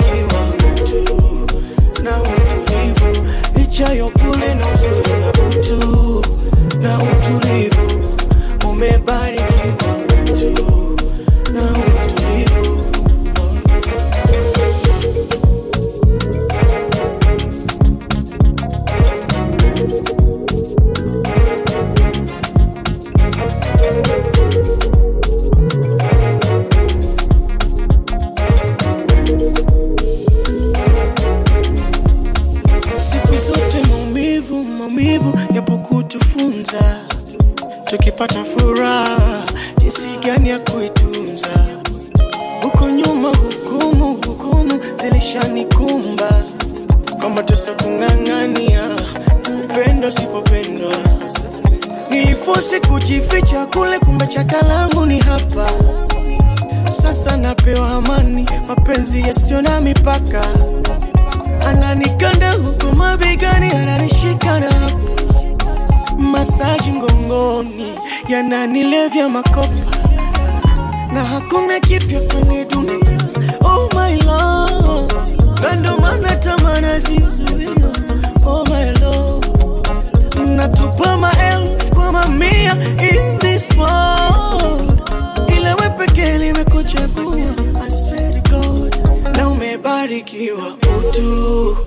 umebarikiwa 90.11 90.67
utu 90.99 91.77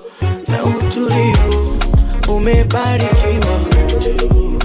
na 0.47 0.63
utulivu. 0.63 1.77
Umebarikiwa 2.29 3.55
utu 3.87 4.59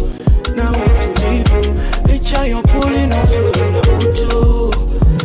na 0.57 0.71
utulivu. 0.71 1.81
Licha 2.07 2.47
ya 2.47 2.57
uzuri 2.59 3.07
na 3.07 3.23
utu 4.01 4.75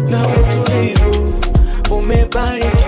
na 0.10 0.28
utulivu. 0.28 1.34
Umebarikiwa 1.92 2.85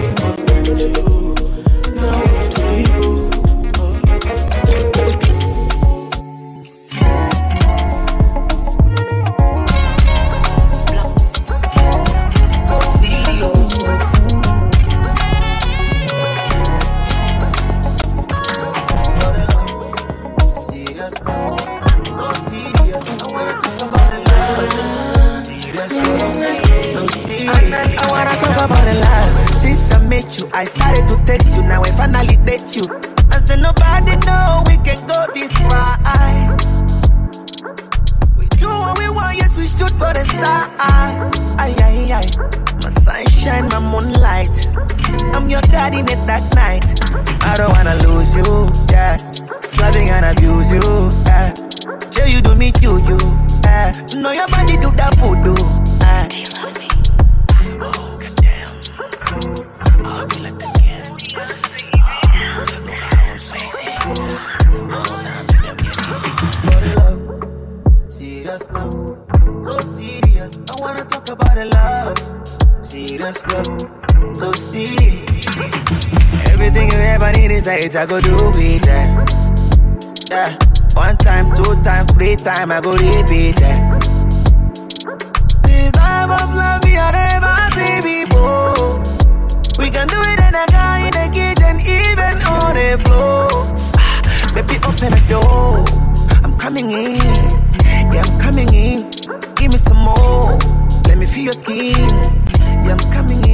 I 77.98 78.06
go 78.06 78.22
do 78.22 78.38
it. 78.54 78.86
Yeah. 78.86 79.26
yeah. 80.30 80.58
One 80.94 81.18
time, 81.18 81.50
two 81.56 81.74
time, 81.82 82.06
three 82.14 82.36
time, 82.36 82.72
I 82.72 82.80
go 82.80 82.94
repeat. 82.94 83.60
Yeah. 83.60 83.98
This 85.66 85.92
type 85.98 86.30
of 86.30 86.54
love 86.54 86.84
we 86.86 86.94
have 86.94 87.18
never 87.18 87.58
seen 87.74 88.02
before. 88.06 89.02
We 89.82 89.90
can 89.90 90.06
do 90.06 90.20
it 90.30 90.40
in 90.46 90.54
a 90.54 90.66
car, 90.70 90.98
in 91.02 91.10
the 91.10 91.26
kitchen, 91.34 91.82
even 91.82 92.38
on 92.46 92.78
the 92.78 93.02
floor. 93.02 93.50
Ah, 93.98 94.22
baby, 94.54 94.78
open 94.86 95.10
the 95.18 95.22
door. 95.26 95.82
I'm 96.46 96.56
coming 96.60 96.92
in. 96.92 97.18
Yeah, 98.14 98.22
I'm 98.22 98.40
coming 98.40 98.70
in. 98.78 99.10
Give 99.56 99.72
me 99.72 99.78
some 99.78 99.98
more. 99.98 100.54
Let 101.08 101.18
me 101.18 101.26
feel 101.26 101.46
your 101.46 101.54
skin. 101.54 101.98
Yeah, 102.86 102.94
I'm 102.94 103.12
coming 103.12 103.40
in. 103.42 103.47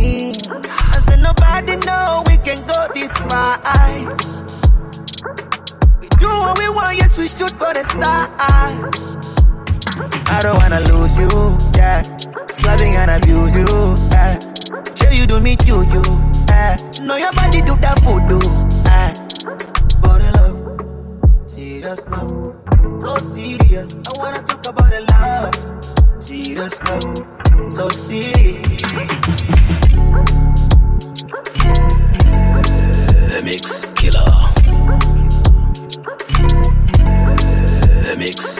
Nobody 1.39 1.75
know 1.85 2.23
we 2.27 2.37
can 2.37 2.57
go 2.67 2.87
this 2.93 3.11
far. 3.17 3.57
We 5.99 6.07
do 6.19 6.27
what 6.27 6.57
we 6.59 6.69
want, 6.69 6.97
yes, 6.97 7.17
we 7.17 7.27
shoot 7.27 7.51
for 7.51 7.73
the 7.73 7.83
star. 7.89 8.29
I 10.27 10.41
don't 10.41 10.57
wanna 10.59 10.79
lose 10.91 11.17
you, 11.17 11.57
yeah. 11.77 12.01
Slapping 12.47 12.95
and 12.95 13.11
abuse 13.11 13.55
you, 13.55 13.65
yeah. 14.11 14.39
Show 14.95 15.09
you 15.11 15.25
do 15.25 15.39
me 15.39 15.57
you, 15.65 15.81
you, 15.89 16.01
yeah. 16.49 16.75
Know 17.01 17.15
your 17.17 17.33
body 17.33 17.61
do 17.61 17.75
that 17.77 17.99
voodoo, 18.03 18.39
yeah. 18.85 19.13
For 20.03 20.19
the 20.19 20.29
love, 20.37 21.49
serious 21.49 22.07
love, 22.09 22.55
so 23.01 23.17
serious. 23.17 23.95
I 23.95 24.17
wanna 24.17 24.41
talk 24.41 24.65
about 24.67 24.89
the 24.91 25.01
love, 25.11 26.21
serious 26.21 26.81
love, 26.83 27.73
so 27.73 27.89
serious. 27.89 28.61
The 33.33 33.43
Mix 33.45 33.87
Killer. 33.95 34.23
The 38.03 38.15
Mix 38.19 38.52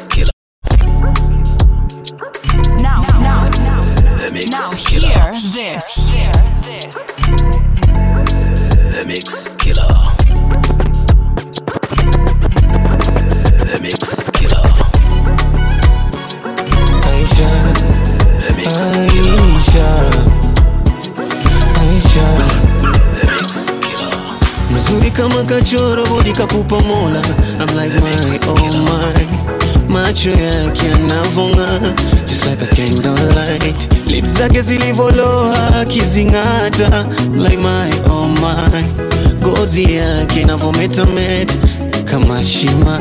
kachoro 26.33 26.63
bodi 26.63 26.73
kakupa 26.73 26.79
mola 26.87 27.21
I'm 27.59 27.75
like 27.75 27.93
my 28.01 28.39
oh 28.47 28.71
my. 28.85 29.27
Macho 29.89 30.29
yake 30.29 30.85
yanavonga 30.87 31.95
Just 32.25 32.45
like 32.47 32.61
a 32.61 32.75
candlelight 32.75 34.07
Lips 34.07 34.29
zake 34.37 34.61
zilivoloa 34.61 35.75
akizing'ata 35.81 37.05
Like 37.37 37.57
my 37.59 37.91
oh 38.09 38.27
my. 38.41 38.83
Gozi 39.41 39.83
yake 39.93 40.41
inavometameta 40.41 41.53
kama 42.05 42.43
shima. 42.43 42.99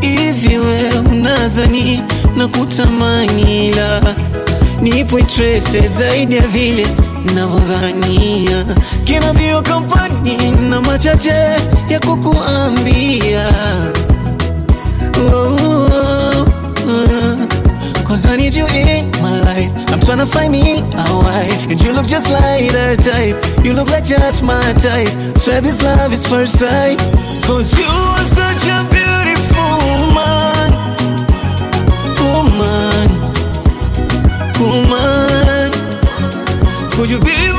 Hivi 0.00 0.58
we 0.58 0.90
unazani 1.10 2.02
na 2.36 2.48
kutamani 2.48 3.68
ila 3.68 4.00
nipo 4.82 5.18
interested 5.18 5.92
zaidi 5.92 6.36
ya 6.36 6.46
vile 6.46 6.86
kampani 9.62 10.36
na 10.70 10.80
machache 10.80 11.32
ya 11.88 12.00
kukuambia 12.00 13.48
oh, 15.18 15.56
oh, 15.62 16.44
oh. 16.88 17.46
Cause 18.08 18.26
I 18.26 18.36
need 18.36 18.54
you 18.56 18.66
in 18.66 19.08
my 19.22 19.30
life. 19.44 19.70
I'm 19.92 20.00
tryna 20.00 20.26
find 20.26 20.50
me 20.50 20.80
a 20.80 21.16
wife. 21.16 21.70
And 21.70 21.80
you 21.80 21.92
look 21.92 22.06
just 22.08 22.28
like 22.28 22.68
her 22.72 22.96
type. 22.96 23.36
You 23.64 23.72
look 23.72 23.88
like 23.88 24.02
just 24.04 24.42
my 24.42 24.60
type. 24.82 25.38
Swear 25.38 25.60
this 25.60 25.80
love 25.84 26.12
is 26.12 26.26
first 26.26 26.58
sight. 26.58 26.98
Cause 27.46 27.72
you 27.78 27.86
are 27.86 28.26
such 28.26 28.66
a 28.66 28.99
you 37.10 37.18
be 37.18 37.49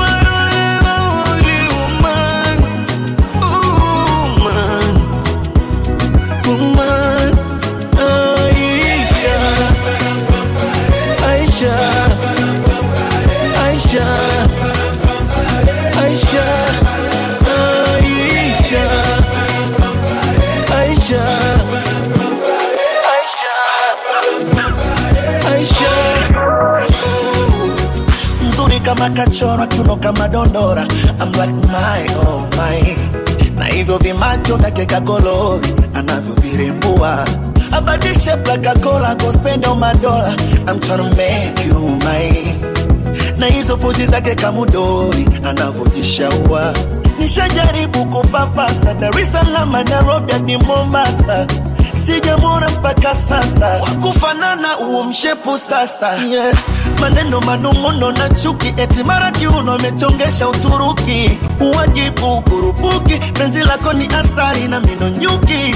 vyake 34.92 35.06
kagolori 35.06 35.74
anavyovirembua 35.96 37.26
abadishe 37.72 38.38
plakakola 38.44 39.16
kospenda 39.16 39.76
madola 39.76 40.34
I'm 40.68 40.80
trying 40.80 40.98
to 40.98 41.16
make 41.16 41.66
you 41.66 41.80
my 42.04 42.32
na 43.38 43.48
hizo 43.48 43.78
pozi 43.78 44.06
zake 44.06 44.36
kamudori 44.36 45.28
anavyojishaua. 45.50 46.74
Nishajaribu 47.20 48.06
kupapasa 48.06 48.94
Dar 48.94 49.20
es 49.20 49.32
Salaam 49.32 49.72
Nairobi 49.72 50.34
hadi 50.34 50.58
Mombasa. 50.58 51.48
Sijamwona 52.06 52.70
mpaka 52.70 53.16
sasa. 53.16 53.68
Wakufanana 53.82 54.78
uo 54.80 55.04
mshepu 55.04 55.58
sasa. 55.58 56.16
Yeah. 56.16 56.54
Maneno 57.02 57.40
manung'uno 57.42 58.12
na 58.12 58.30
chuki 58.30 58.74
eti 58.78 59.04
mara 59.04 59.32
kiuno 59.32 59.74
amechongesha 59.74 60.50
Uturuki. 60.50 61.38
Uwajibu 61.60 62.42
kurupuki 62.42 63.20
penzi 63.34 63.60
lako 63.60 63.94
ni 63.94 64.08
asari 64.08 64.68
na 64.68 64.80
mino 64.80 65.10
nyuki. 65.10 65.76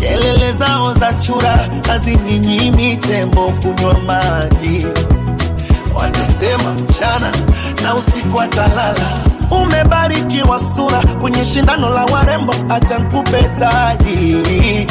Kelele 0.00 0.52
zao 0.52 0.94
za 0.94 1.12
chura 1.12 1.68
hazininyimi 1.88 2.96
tembo 2.96 3.52
kunywa 3.62 3.94
maji. 3.98 4.86
Watasema 5.94 6.72
mchana 6.74 7.32
na 7.82 7.94
usiku 7.94 8.40
atalala. 8.40 9.06
Umebarikiwa 9.50 10.60
sura 10.60 11.02
kwenye 11.20 11.44
shindano 11.44 11.90
la 11.90 12.04
warembo 12.04 12.54
acha 12.68 12.98
nkupe 12.98 13.42
taji. 13.42 14.86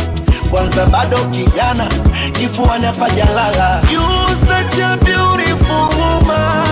Kwanza 0.51 0.85
bado 0.85 1.17
kijana 1.17 1.87
kifuani 2.39 2.85
hapajalala 2.85 3.81
You 3.93 4.01
such 4.75 4.83
a 4.83 5.05
beautiful 5.05 5.87
woman. 5.97 6.25
Woman. 6.27 6.64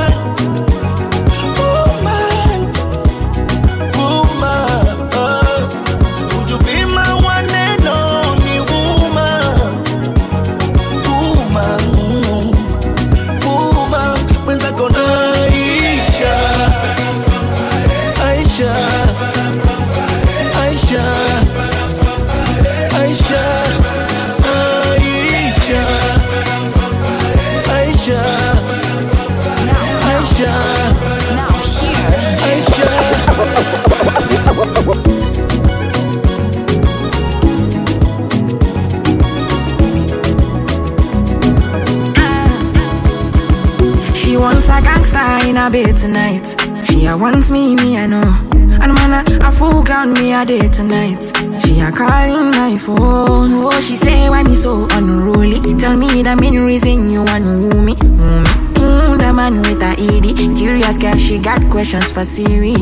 Bed 45.74 45.97
tonight. 45.97 46.45
She 46.86 47.07
a 47.07 47.17
wants 47.17 47.49
me, 47.49 47.76
me 47.76 47.97
I 47.97 48.05
know. 48.05 48.21
And 48.21 48.93
man, 48.93 49.26
a, 49.26 49.47
a 49.47 49.51
full 49.51 49.84
ground 49.84 50.13
me 50.19 50.32
a 50.32 50.45
day 50.45 50.69
tonight. 50.69 51.24
She 51.65 51.80
a 51.80 51.91
calling 51.91 52.51
my 52.51 52.78
phone. 52.78 53.53
Oh, 53.65 53.80
she 53.82 53.95
say 53.95 54.30
why 54.30 54.43
me 54.43 54.53
so 54.53 54.88
unruly. 54.91 55.59
Tell 55.80 55.97
me 55.97 56.21
the 56.21 56.36
main 56.39 56.63
reason 56.63 57.09
you 57.09 57.24
want 57.24 57.45
woo 57.45 57.82
me. 57.82 57.95
Woo 57.95 58.41
me. 58.41 58.53
Mm, 58.84 59.17
the 59.17 59.34
man 59.34 59.61
with 59.61 59.82
a 59.82 59.93
ED. 59.97 60.55
Curious 60.55 60.99
girl, 60.99 61.15
she 61.15 61.39
got 61.39 61.67
questions 61.71 62.11
for 62.11 62.24
Siri. 62.24 62.76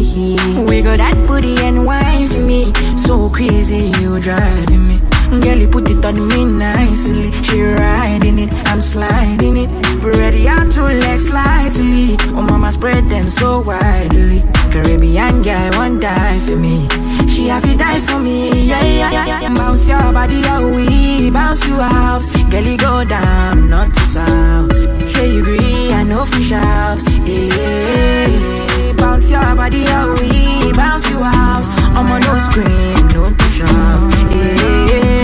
Wiggle 0.68 0.98
that 0.98 1.16
booty 1.28 1.56
and 1.64 1.88
for 2.30 2.42
me. 2.42 2.74
So 2.98 3.30
crazy, 3.30 3.94
you 4.02 4.20
driving 4.20 4.86
me. 4.86 5.11
Girl, 5.32 5.58
you 5.58 5.68
put 5.70 5.90
it 5.90 6.04
on 6.06 6.28
me 6.28 6.44
nicely. 6.46 7.32
She 7.44 7.62
riding 7.62 8.38
it, 8.40 8.52
I'm 8.68 8.82
sliding 8.82 9.58
it. 9.58 9.70
Spread 9.86 10.36
your 10.36 10.70
two 10.70 10.84
legs 11.04 11.28
slightly. 11.28 12.18
Oh, 12.36 12.42
mama, 12.42 12.72
spread 12.72 13.10
them 13.10 13.30
so 13.30 13.62
widely. 13.62 14.42
Caribbean 14.72 15.42
girl, 15.42 15.72
won't 15.78 16.02
die 16.02 16.40
for 16.40 16.56
me. 16.58 16.88
She 17.28 17.48
have 17.48 17.64
to 17.64 17.78
die 17.78 18.00
for 18.02 18.20
me. 18.20 18.68
Yeah, 18.68 18.84
yeah, 18.84 19.12
yeah, 19.12 19.42
yeah. 19.42 19.54
Bounce 19.54 19.88
your 19.88 20.12
body, 20.14 20.42
oh, 20.46 20.76
we 20.76 21.32
bounce 21.32 21.66
you 21.66 21.76
out. 21.80 22.22
Girl, 22.52 22.64
you 22.64 22.78
go 22.78 23.04
down, 23.06 23.70
not 23.70 23.94
to 23.94 24.02
south. 24.02 24.74
Sure 25.10 25.26
you 25.26 25.40
agree, 25.42 25.94
I 25.94 26.04
know 26.04 26.26
fish 26.26 26.52
out. 26.52 27.00
Yeah, 27.26 28.94
bounce 28.98 29.32
your 29.32 29.56
body, 29.56 29.84
oh, 29.88 30.18
we 30.20 30.74
bounce 30.74 31.10
you 31.10 31.20
out. 31.24 31.66
I'm 31.96 32.12
on 32.12 32.22
no 32.22 32.36
scream, 32.48 33.08
no 33.16 33.30
to 33.30 33.46
shout. 33.46 34.02
Yeah, 34.32 35.21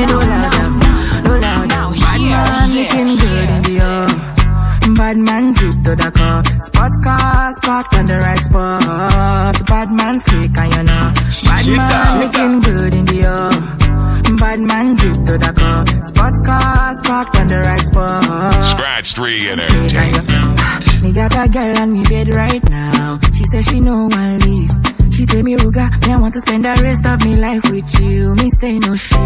Looking 2.97 3.17
good 3.17 3.49
in 3.51 3.61
the 3.61 3.79
air. 3.79 4.95
Bad 4.95 5.17
man 5.17 5.53
drip 5.53 5.83
to 5.83 5.95
the 5.95 6.11
car. 6.11 6.43
Sports 6.61 6.97
cars 7.03 7.59
parked 7.61 7.93
on 7.93 8.07
the 8.07 8.17
right 8.17 8.39
spot. 8.39 9.67
Bad 9.67 9.91
man 9.91 10.17
slick 10.17 10.57
and 10.57 10.73
you 10.73 10.83
know. 10.83 11.13
Bad 11.45 11.67
man 11.77 12.21
looking 12.21 12.61
good 12.61 12.93
in 12.95 13.05
the 13.05 13.21
air. 13.21 14.37
Bad 14.37 14.59
man 14.61 14.95
drip 14.95 15.13
to 15.27 15.37
the 15.37 15.53
car. 15.55 15.85
Sports 16.01 16.39
cars 16.43 17.01
parked 17.03 17.35
on 17.35 17.47
the 17.47 17.59
right 17.59 17.81
spot. 17.81 18.65
Scratch 18.65 19.13
three 19.13 19.47
and 19.47 19.61
entertainment. 19.61 20.86
Me 21.07 21.13
got 21.13 21.31
a 21.31 21.47
girl 21.47 21.77
on 21.77 21.93
me 21.93 22.03
bed 22.03 22.27
right 22.27 22.69
now. 22.69 23.17
She 23.31 23.45
says 23.45 23.65
she 23.65 23.79
no 23.79 24.07
one 24.07 24.39
leave. 24.39 24.69
She 25.13 25.25
tell 25.25 25.41
me, 25.41 25.55
Ruga, 25.55 25.87
me 26.05 26.11
I 26.11 26.17
want 26.17 26.33
to 26.33 26.41
spend 26.41 26.65
the 26.65 26.77
rest 26.83 27.05
of 27.05 27.23
me 27.23 27.37
life 27.37 27.63
with 27.71 27.87
you. 28.01 28.35
Me 28.35 28.49
say 28.49 28.77
no 28.77 28.93
shit. 28.93 29.17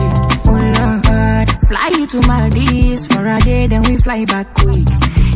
Oh 0.46 0.62
Lord, 0.78 1.50
fly 1.66 1.90
you 1.98 2.06
to 2.06 2.22
Maldives 2.22 3.08
for 3.08 3.26
a 3.26 3.40
day, 3.40 3.66
then 3.66 3.82
we 3.82 3.98
fly 3.98 4.26
back 4.26 4.54
quick. 4.54 4.86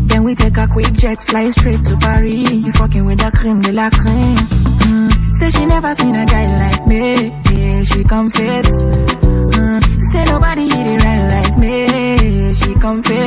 Then 0.01 0.23
we 0.23 0.35
take 0.35 0.55
a 0.57 0.67
quick 0.67 0.93
jet, 0.93 1.19
fly 1.19 1.47
straight 1.47 1.83
to 1.85 1.97
Paris. 1.97 2.51
You 2.51 2.71
fucking 2.73 3.05
with 3.07 3.17
the 3.17 3.31
cream 3.33 3.61
de 3.63 3.71
la 3.71 3.89
creme. 3.89 4.37
Mm. 4.85 5.11
Say 5.39 5.49
she 5.49 5.65
never 5.65 5.95
seen 5.95 6.13
a 6.13 6.25
guy 6.27 6.45
like 6.61 6.85
me. 6.85 7.29
Yeah, 7.57 7.83
she 7.89 8.03
confess. 8.03 8.67
Mm. 8.85 9.81
Say 10.11 10.23
nobody 10.25 10.69
hit 10.69 10.85
it 10.93 11.01
right 11.01 11.25
like 11.41 11.57
me. 11.57 12.53
She 12.53 12.73
confess. 12.75 13.24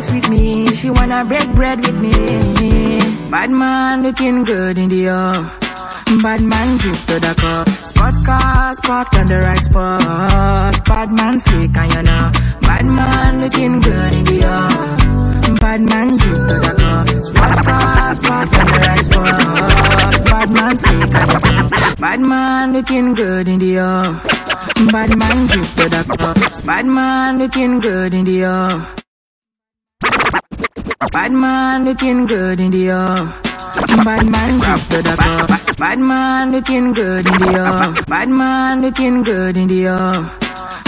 Wanna 0.00 0.14
with 0.14 0.30
me. 0.30 0.72
She 0.72 0.90
wanna 0.90 1.24
break 1.24 1.52
bread 1.54 1.80
with 1.80 1.98
me. 2.00 3.00
Bad 3.30 3.50
man 3.50 4.02
looking 4.02 4.44
good 4.44 4.78
in 4.78 4.88
the 4.88 5.06
air. 5.06 5.44
Bad 6.22 6.40
man 6.40 6.78
drip 6.78 6.96
to 7.06 7.20
the 7.20 7.34
car. 7.38 7.66
Sports 7.84 8.18
cars 8.24 8.80
parked 8.80 9.14
on 9.16 9.28
the 9.28 9.38
right 9.38 9.58
spot. 9.58 10.84
Bad 10.86 11.12
man 11.12 11.38
slick 11.38 11.76
and 11.76 11.94
you 11.94 12.02
know. 12.02 12.30
Bad 12.62 12.86
man 12.86 13.40
looking 13.40 13.80
good 13.80 14.12
in 14.14 14.24
the 14.24 14.38
air. 14.42 15.56
Bad 15.58 15.80
man 15.80 16.08
drip 16.16 16.40
to 16.48 16.56
the 16.66 16.74
car. 16.80 17.06
Sports 17.22 17.60
cars 17.68 18.20
parked 18.20 18.54
on 18.54 18.66
the 18.66 18.78
right 18.86 19.04
spot. 19.08 20.24
Bad 20.24 20.50
man 20.50 20.76
slick 20.76 21.14
and 21.14 21.30
you 21.32 21.52
know. 21.52 21.68
Bad 21.98 22.20
man 22.20 22.72
looking 22.72 23.14
good 23.14 23.48
in 23.48 23.58
the 23.58 23.76
air. 23.76 24.06
Bad 24.92 25.16
man 25.18 25.46
drip 25.46 25.68
to 25.76 25.88
the 25.94 26.02
car. 26.16 26.34
Bad 26.64 26.86
man 26.86 27.38
looking 27.38 27.80
good 27.80 28.14
in 28.14 28.24
the 28.24 28.42
air. 28.44 28.99
Bad 30.98 31.32
man 31.32 31.84
looking 31.84 32.26
good 32.26 32.60
in 32.60 32.70
the 32.70 32.88
air. 32.88 33.32
Bad 34.04 34.26
man 34.26 34.60
to 34.60 35.02
the 35.02 35.16
car. 35.16 35.46
Bad 35.78 35.98
man 35.98 36.52
looking 36.52 36.92
good 36.92 37.26
in 37.26 37.32
the 37.40 37.50
air. 37.54 38.04
Bad 38.06 38.28
man 38.28 38.82
looking 38.82 39.22
good 39.22 39.56
in 39.56 39.68
the 39.68 39.86
air. 39.86 40.22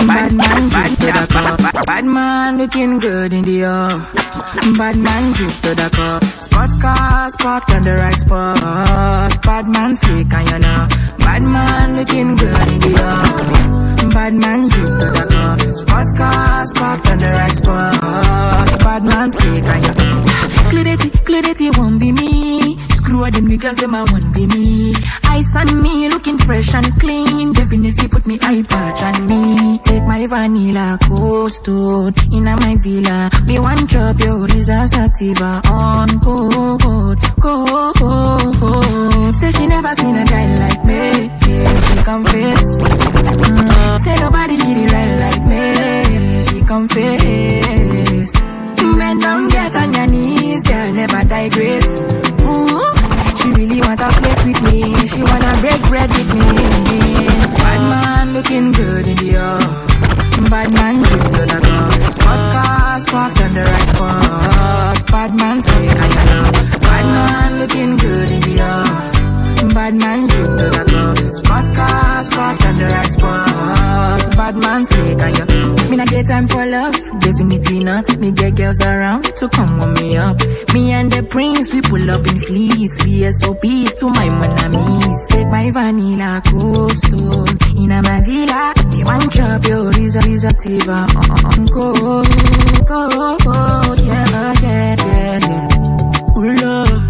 Bad 0.06 0.32
man 0.32 0.68
drip 0.68 0.98
to 0.98 1.06
the 1.06 1.26
car. 1.32 1.84
Bad 1.86 2.04
man 2.04 2.58
looking 2.58 2.98
good 2.98 3.32
in 3.32 3.44
the 3.44 3.62
air. 3.62 4.76
Bad 4.76 4.96
man 4.96 5.32
drip 5.32 5.54
to 5.62 5.74
the 5.74 5.88
car. 5.94 6.20
Sports 6.40 6.74
cars 6.82 7.36
parked 7.36 7.70
on 7.70 7.84
the 7.84 7.94
right 7.94 8.14
spot. 8.14 9.42
Bad 9.42 9.68
man 9.68 9.94
slick 9.94 10.32
and 10.32 10.50
you 10.50 10.58
know. 10.58 10.86
Bad 11.18 11.42
man 11.42 11.96
looking 11.96 12.36
good 12.36 12.68
in 12.68 12.80
the 12.80 12.92
air. 12.98 13.91
Bad 14.10 14.34
man 14.34 14.68
drip 14.68 14.98
to 15.00 15.06
the 15.16 15.26
car. 15.30 15.58
Sports 15.74 16.12
cars 16.18 16.72
parked 16.74 17.06
on 17.08 17.18
the 17.18 17.30
right 17.30 17.52
spot. 17.52 18.78
Bad 18.80 19.04
man 19.04 19.30
slick 19.30 19.64
and 19.64 19.84
you. 19.84 19.92
Clarity, 20.70 21.10
clarity 21.24 21.70
won't 21.78 22.00
be 22.00 22.12
me. 22.12 22.76
Screw 23.02 23.30
them 23.30 23.46
niggas, 23.48 23.76
them 23.80 23.94
I 23.94 24.04
won't 24.04 24.34
be 24.34 24.46
me. 24.46 24.94
Ice 25.24 25.56
on 25.56 25.82
me, 25.82 26.08
looking 26.08 26.38
fresh 26.38 26.74
and 26.74 26.94
clean. 27.00 27.52
Definitely 27.52 28.08
put 28.08 28.26
me 28.26 28.38
eye 28.42 28.62
patch 28.68 29.02
on 29.02 29.26
me. 29.26 29.78
Take 29.84 30.04
my 30.04 30.26
vanilla 30.26 30.98
cold 31.08 31.52
stone 31.52 32.12
in 32.32 32.44
my 32.44 32.76
villa. 32.82 33.30
Me 33.46 33.58
one 33.58 33.86
drop 33.86 34.18
your 34.20 34.48
Sativa 34.48 35.60
on 35.66 36.20
cold, 36.20 37.18
cold. 37.40 39.34
Say 39.34 39.50
she 39.52 39.66
never 39.66 39.94
seen 39.94 40.14
a 40.16 40.24
guy 40.24 40.46
like 40.64 40.84
me. 40.84 41.30
Yeah, 41.48 41.80
she 41.80 42.02
confess. 42.04 42.80
Mm, 43.42 43.91
say 43.98 44.16
nobody 44.16 44.56
hit 44.56 44.76
it 44.76 44.92
right 44.92 45.14
like 45.24 45.42
me. 45.50 45.64
She 46.48 46.58
confess. 46.64 48.30
Bend 48.98 49.20
down, 49.20 49.48
get 49.48 49.74
on 49.76 49.92
your 49.92 50.06
knees, 50.06 50.62
girl, 50.62 50.92
never 50.92 51.22
digress. 51.24 51.88
Ooh, 52.44 52.82
she 53.38 53.48
really 53.58 53.80
wanna 53.80 54.08
flex 54.18 54.44
with 54.44 54.60
me. 54.68 54.78
She 55.06 55.22
wanna 55.22 55.52
break 55.60 55.80
bread 55.90 56.10
with 56.10 56.30
me. 56.34 56.48
Bad 57.56 57.80
man 57.92 58.32
looking 58.34 58.72
good 58.72 59.06
in 59.08 59.16
the 59.16 59.30
air. 59.36 59.60
Bad 60.50 60.68
man 60.74 60.94
drip 61.02 61.22
to 61.36 61.42
the 61.52 61.58
car. 61.66 61.90
Sports 62.16 62.46
cars 62.52 62.91
time 76.32 76.48
for 76.48 76.64
love, 76.64 76.96
definitely 77.20 77.84
not. 77.84 78.04
Me 78.16 78.32
get 78.32 78.54
girls 78.56 78.80
around 78.80 79.24
to 79.36 79.48
come 79.50 79.76
warm 79.76 79.92
me 79.92 80.16
up. 80.16 80.38
Me 80.72 80.92
and 80.92 81.12
the 81.12 81.22
prince, 81.28 81.72
we 81.74 81.82
pull 81.82 82.10
up 82.10 82.26
in 82.26 82.38
fleets. 82.40 82.96
VSOPs 83.04 83.92
to 83.98 84.06
my 84.08 84.28
monamis. 84.38 85.18
Take 85.28 85.48
my 85.48 85.70
vanilla 85.70 86.40
cold 86.46 86.96
stone 86.96 87.56
in 87.76 87.92
my 88.08 88.18
villa. 88.24 88.72
Me 88.90 89.04
one 89.04 89.28
drop 89.34 89.62
your 89.68 89.92
Risa 89.92 90.52
Tiva 90.62 91.00
on 91.50 91.68
cold, 91.76 92.26
cold, 92.88 93.98
yeah, 94.00 94.54
yeah, 94.62 94.96
yeah, 95.02 95.38
yeah. 95.48 96.38
Ooh, 96.38 96.54
love. 96.62 97.01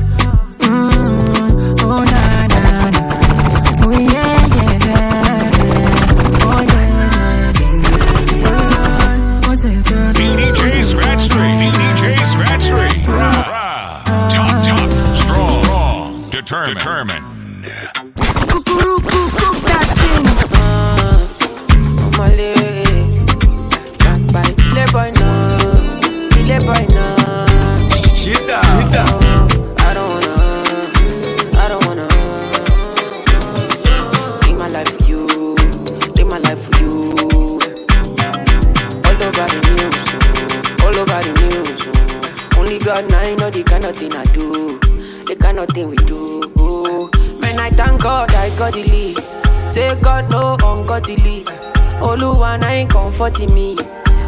Comforting 53.33 53.55
me. 53.55 53.77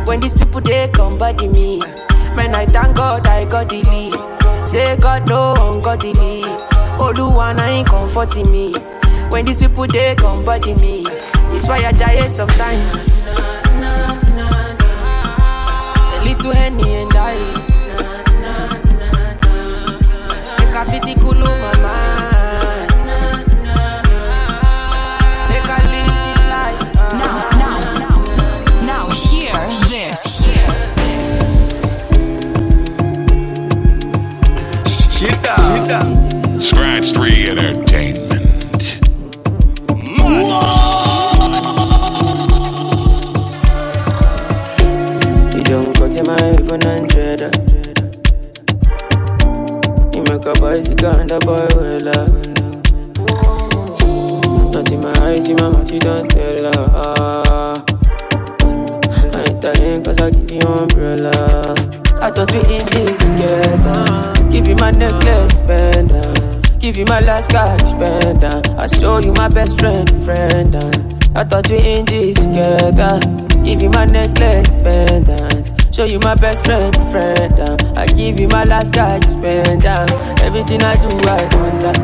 When 0.06 0.20
these 0.20 0.34
people 0.34 0.60
they 0.60 0.88
come 0.88 1.18
body 1.18 1.48
me. 1.48 1.78
Man, 2.36 2.54
I 2.54 2.66
thank 2.66 2.96
God 2.96 3.26
I 3.26 3.44
got 3.44 3.68
the 3.68 3.82
lead. 3.82 4.68
Say 4.68 4.96
God 4.96 5.28
no 5.28 5.54
ungodly. 5.54 6.42
Oluwa 6.98 7.54
na 7.56 7.66
ain't 7.66 7.88
comforting 7.88 8.50
me. 8.50 8.72
When 9.30 9.44
these 9.44 9.58
people 9.58 9.86
they 9.86 10.14
come 10.14 10.44
body 10.44 10.74
me. 10.74 11.04
It's 11.52 11.66
why 11.68 11.84
I 11.84 11.92
die 11.92 12.28
sometimes. 12.28 12.94
Little 16.24 16.52
henny 16.52 16.94
and 16.94 17.14
ice. 17.14 17.74
Cool 21.20 21.34
my 21.34 21.48
mind. 21.48 21.63
you 76.14 76.20
my 76.20 76.34
best 76.36 76.64
friend, 76.64 76.94
friend. 77.10 77.58
Uh. 77.58 77.76
I 77.96 78.06
give 78.06 78.38
you 78.38 78.46
my 78.46 78.64
last 78.64 78.94
card 78.94 79.22
to 79.22 79.28
spend. 79.28 79.84
Uh. 79.84 80.06
Everything 80.42 80.80
I 80.82 80.94
do, 81.02 81.10
I 81.28 81.42
wonder. 81.56 82.03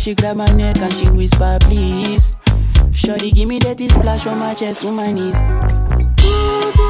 she 0.00 0.14
grab 0.14 0.34
my 0.34 0.46
neck 0.54 0.78
and 0.78 0.92
she 0.94 1.10
whisper, 1.10 1.58
please. 1.60 2.34
Shorty, 2.92 3.30
give 3.32 3.46
me 3.46 3.58
that 3.58 3.78
splash 3.78 4.22
from 4.22 4.38
my 4.38 4.54
chest 4.54 4.80
to 4.80 4.90
my 4.90 5.12
knees. 5.12 5.38
Ooh, 6.24 6.89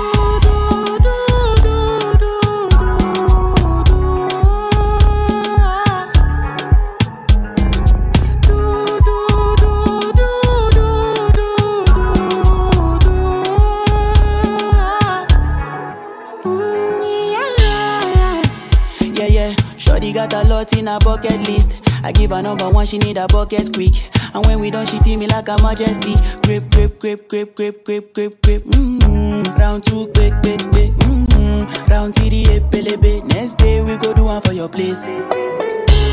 Number 22.42 22.70
one, 22.70 22.86
she 22.86 22.98
need 22.98 23.18
a 23.18 23.26
bucket 23.26 23.72
quick. 23.72 23.94
And 24.34 24.44
when 24.46 24.60
we 24.60 24.70
done, 24.70 24.86
she 24.86 24.98
feel 25.00 25.18
me 25.18 25.26
like 25.26 25.48
a 25.48 25.56
majesty. 25.62 26.14
Grip, 26.42 26.70
grip, 26.70 26.98
grip, 26.98 27.28
grip, 27.28 27.54
grip, 27.54 27.84
grip, 27.84 28.14
grip, 28.14 28.42
grip. 28.42 28.62
Mm-hmm. 28.64 29.58
Round 29.58 29.84
two, 29.84 30.06
quick, 30.14 30.32
quick, 30.42 30.60
quick. 30.70 30.92
Mm-hmm. 31.04 31.90
Round 31.90 32.14
TDA, 32.14 32.70
pele, 32.70 33.20
Next 33.28 33.54
day, 33.58 33.82
we 33.82 33.96
go 33.98 34.14
do 34.14 34.24
one 34.24 34.40
for 34.42 34.52
your 34.52 34.68
place. 34.68 35.04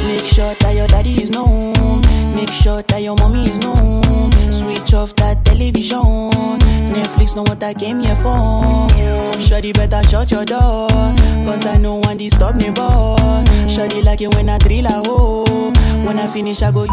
Make 0.08 0.26
sure 0.26 0.54
that 0.54 0.74
your 0.76 0.88
daddy 0.88 1.22
is 1.22 1.30
known. 1.30 2.02
Make 2.36 2.52
sure 2.52 2.82
that 2.82 3.02
your 3.02 3.16
mommy 3.18 3.46
is 3.46 3.58
known. 3.60 4.32
Switch 4.52 4.94
off 4.94 5.16
that 5.16 5.44
television. 5.46 6.32
Netflix 6.94 7.36
know 7.36 7.44
what 7.44 7.64
I 7.64 7.74
came 7.74 8.00
here 8.00 8.16
for. 8.18 8.90
Shorty 9.40 9.74
better 9.74 10.02
shut 10.08 10.32
your 10.32 10.46
door. 10.46 10.88
Cause 11.46 11.66
I 11.66 11.78
know 11.78 11.96
one 11.96 12.18
disturb 12.18 12.56
neighbor. 12.56 13.16
Shorty 13.70 14.02
like 14.02 14.22
it 14.22 14.34
when 14.36 14.50
I 14.50 14.58
drill 14.60 14.86
a 14.86 15.04
hole? 15.06 15.72
When 16.06 16.20
I 16.20 16.28
finish, 16.28 16.62
I 16.62 16.72
go. 16.72 16.86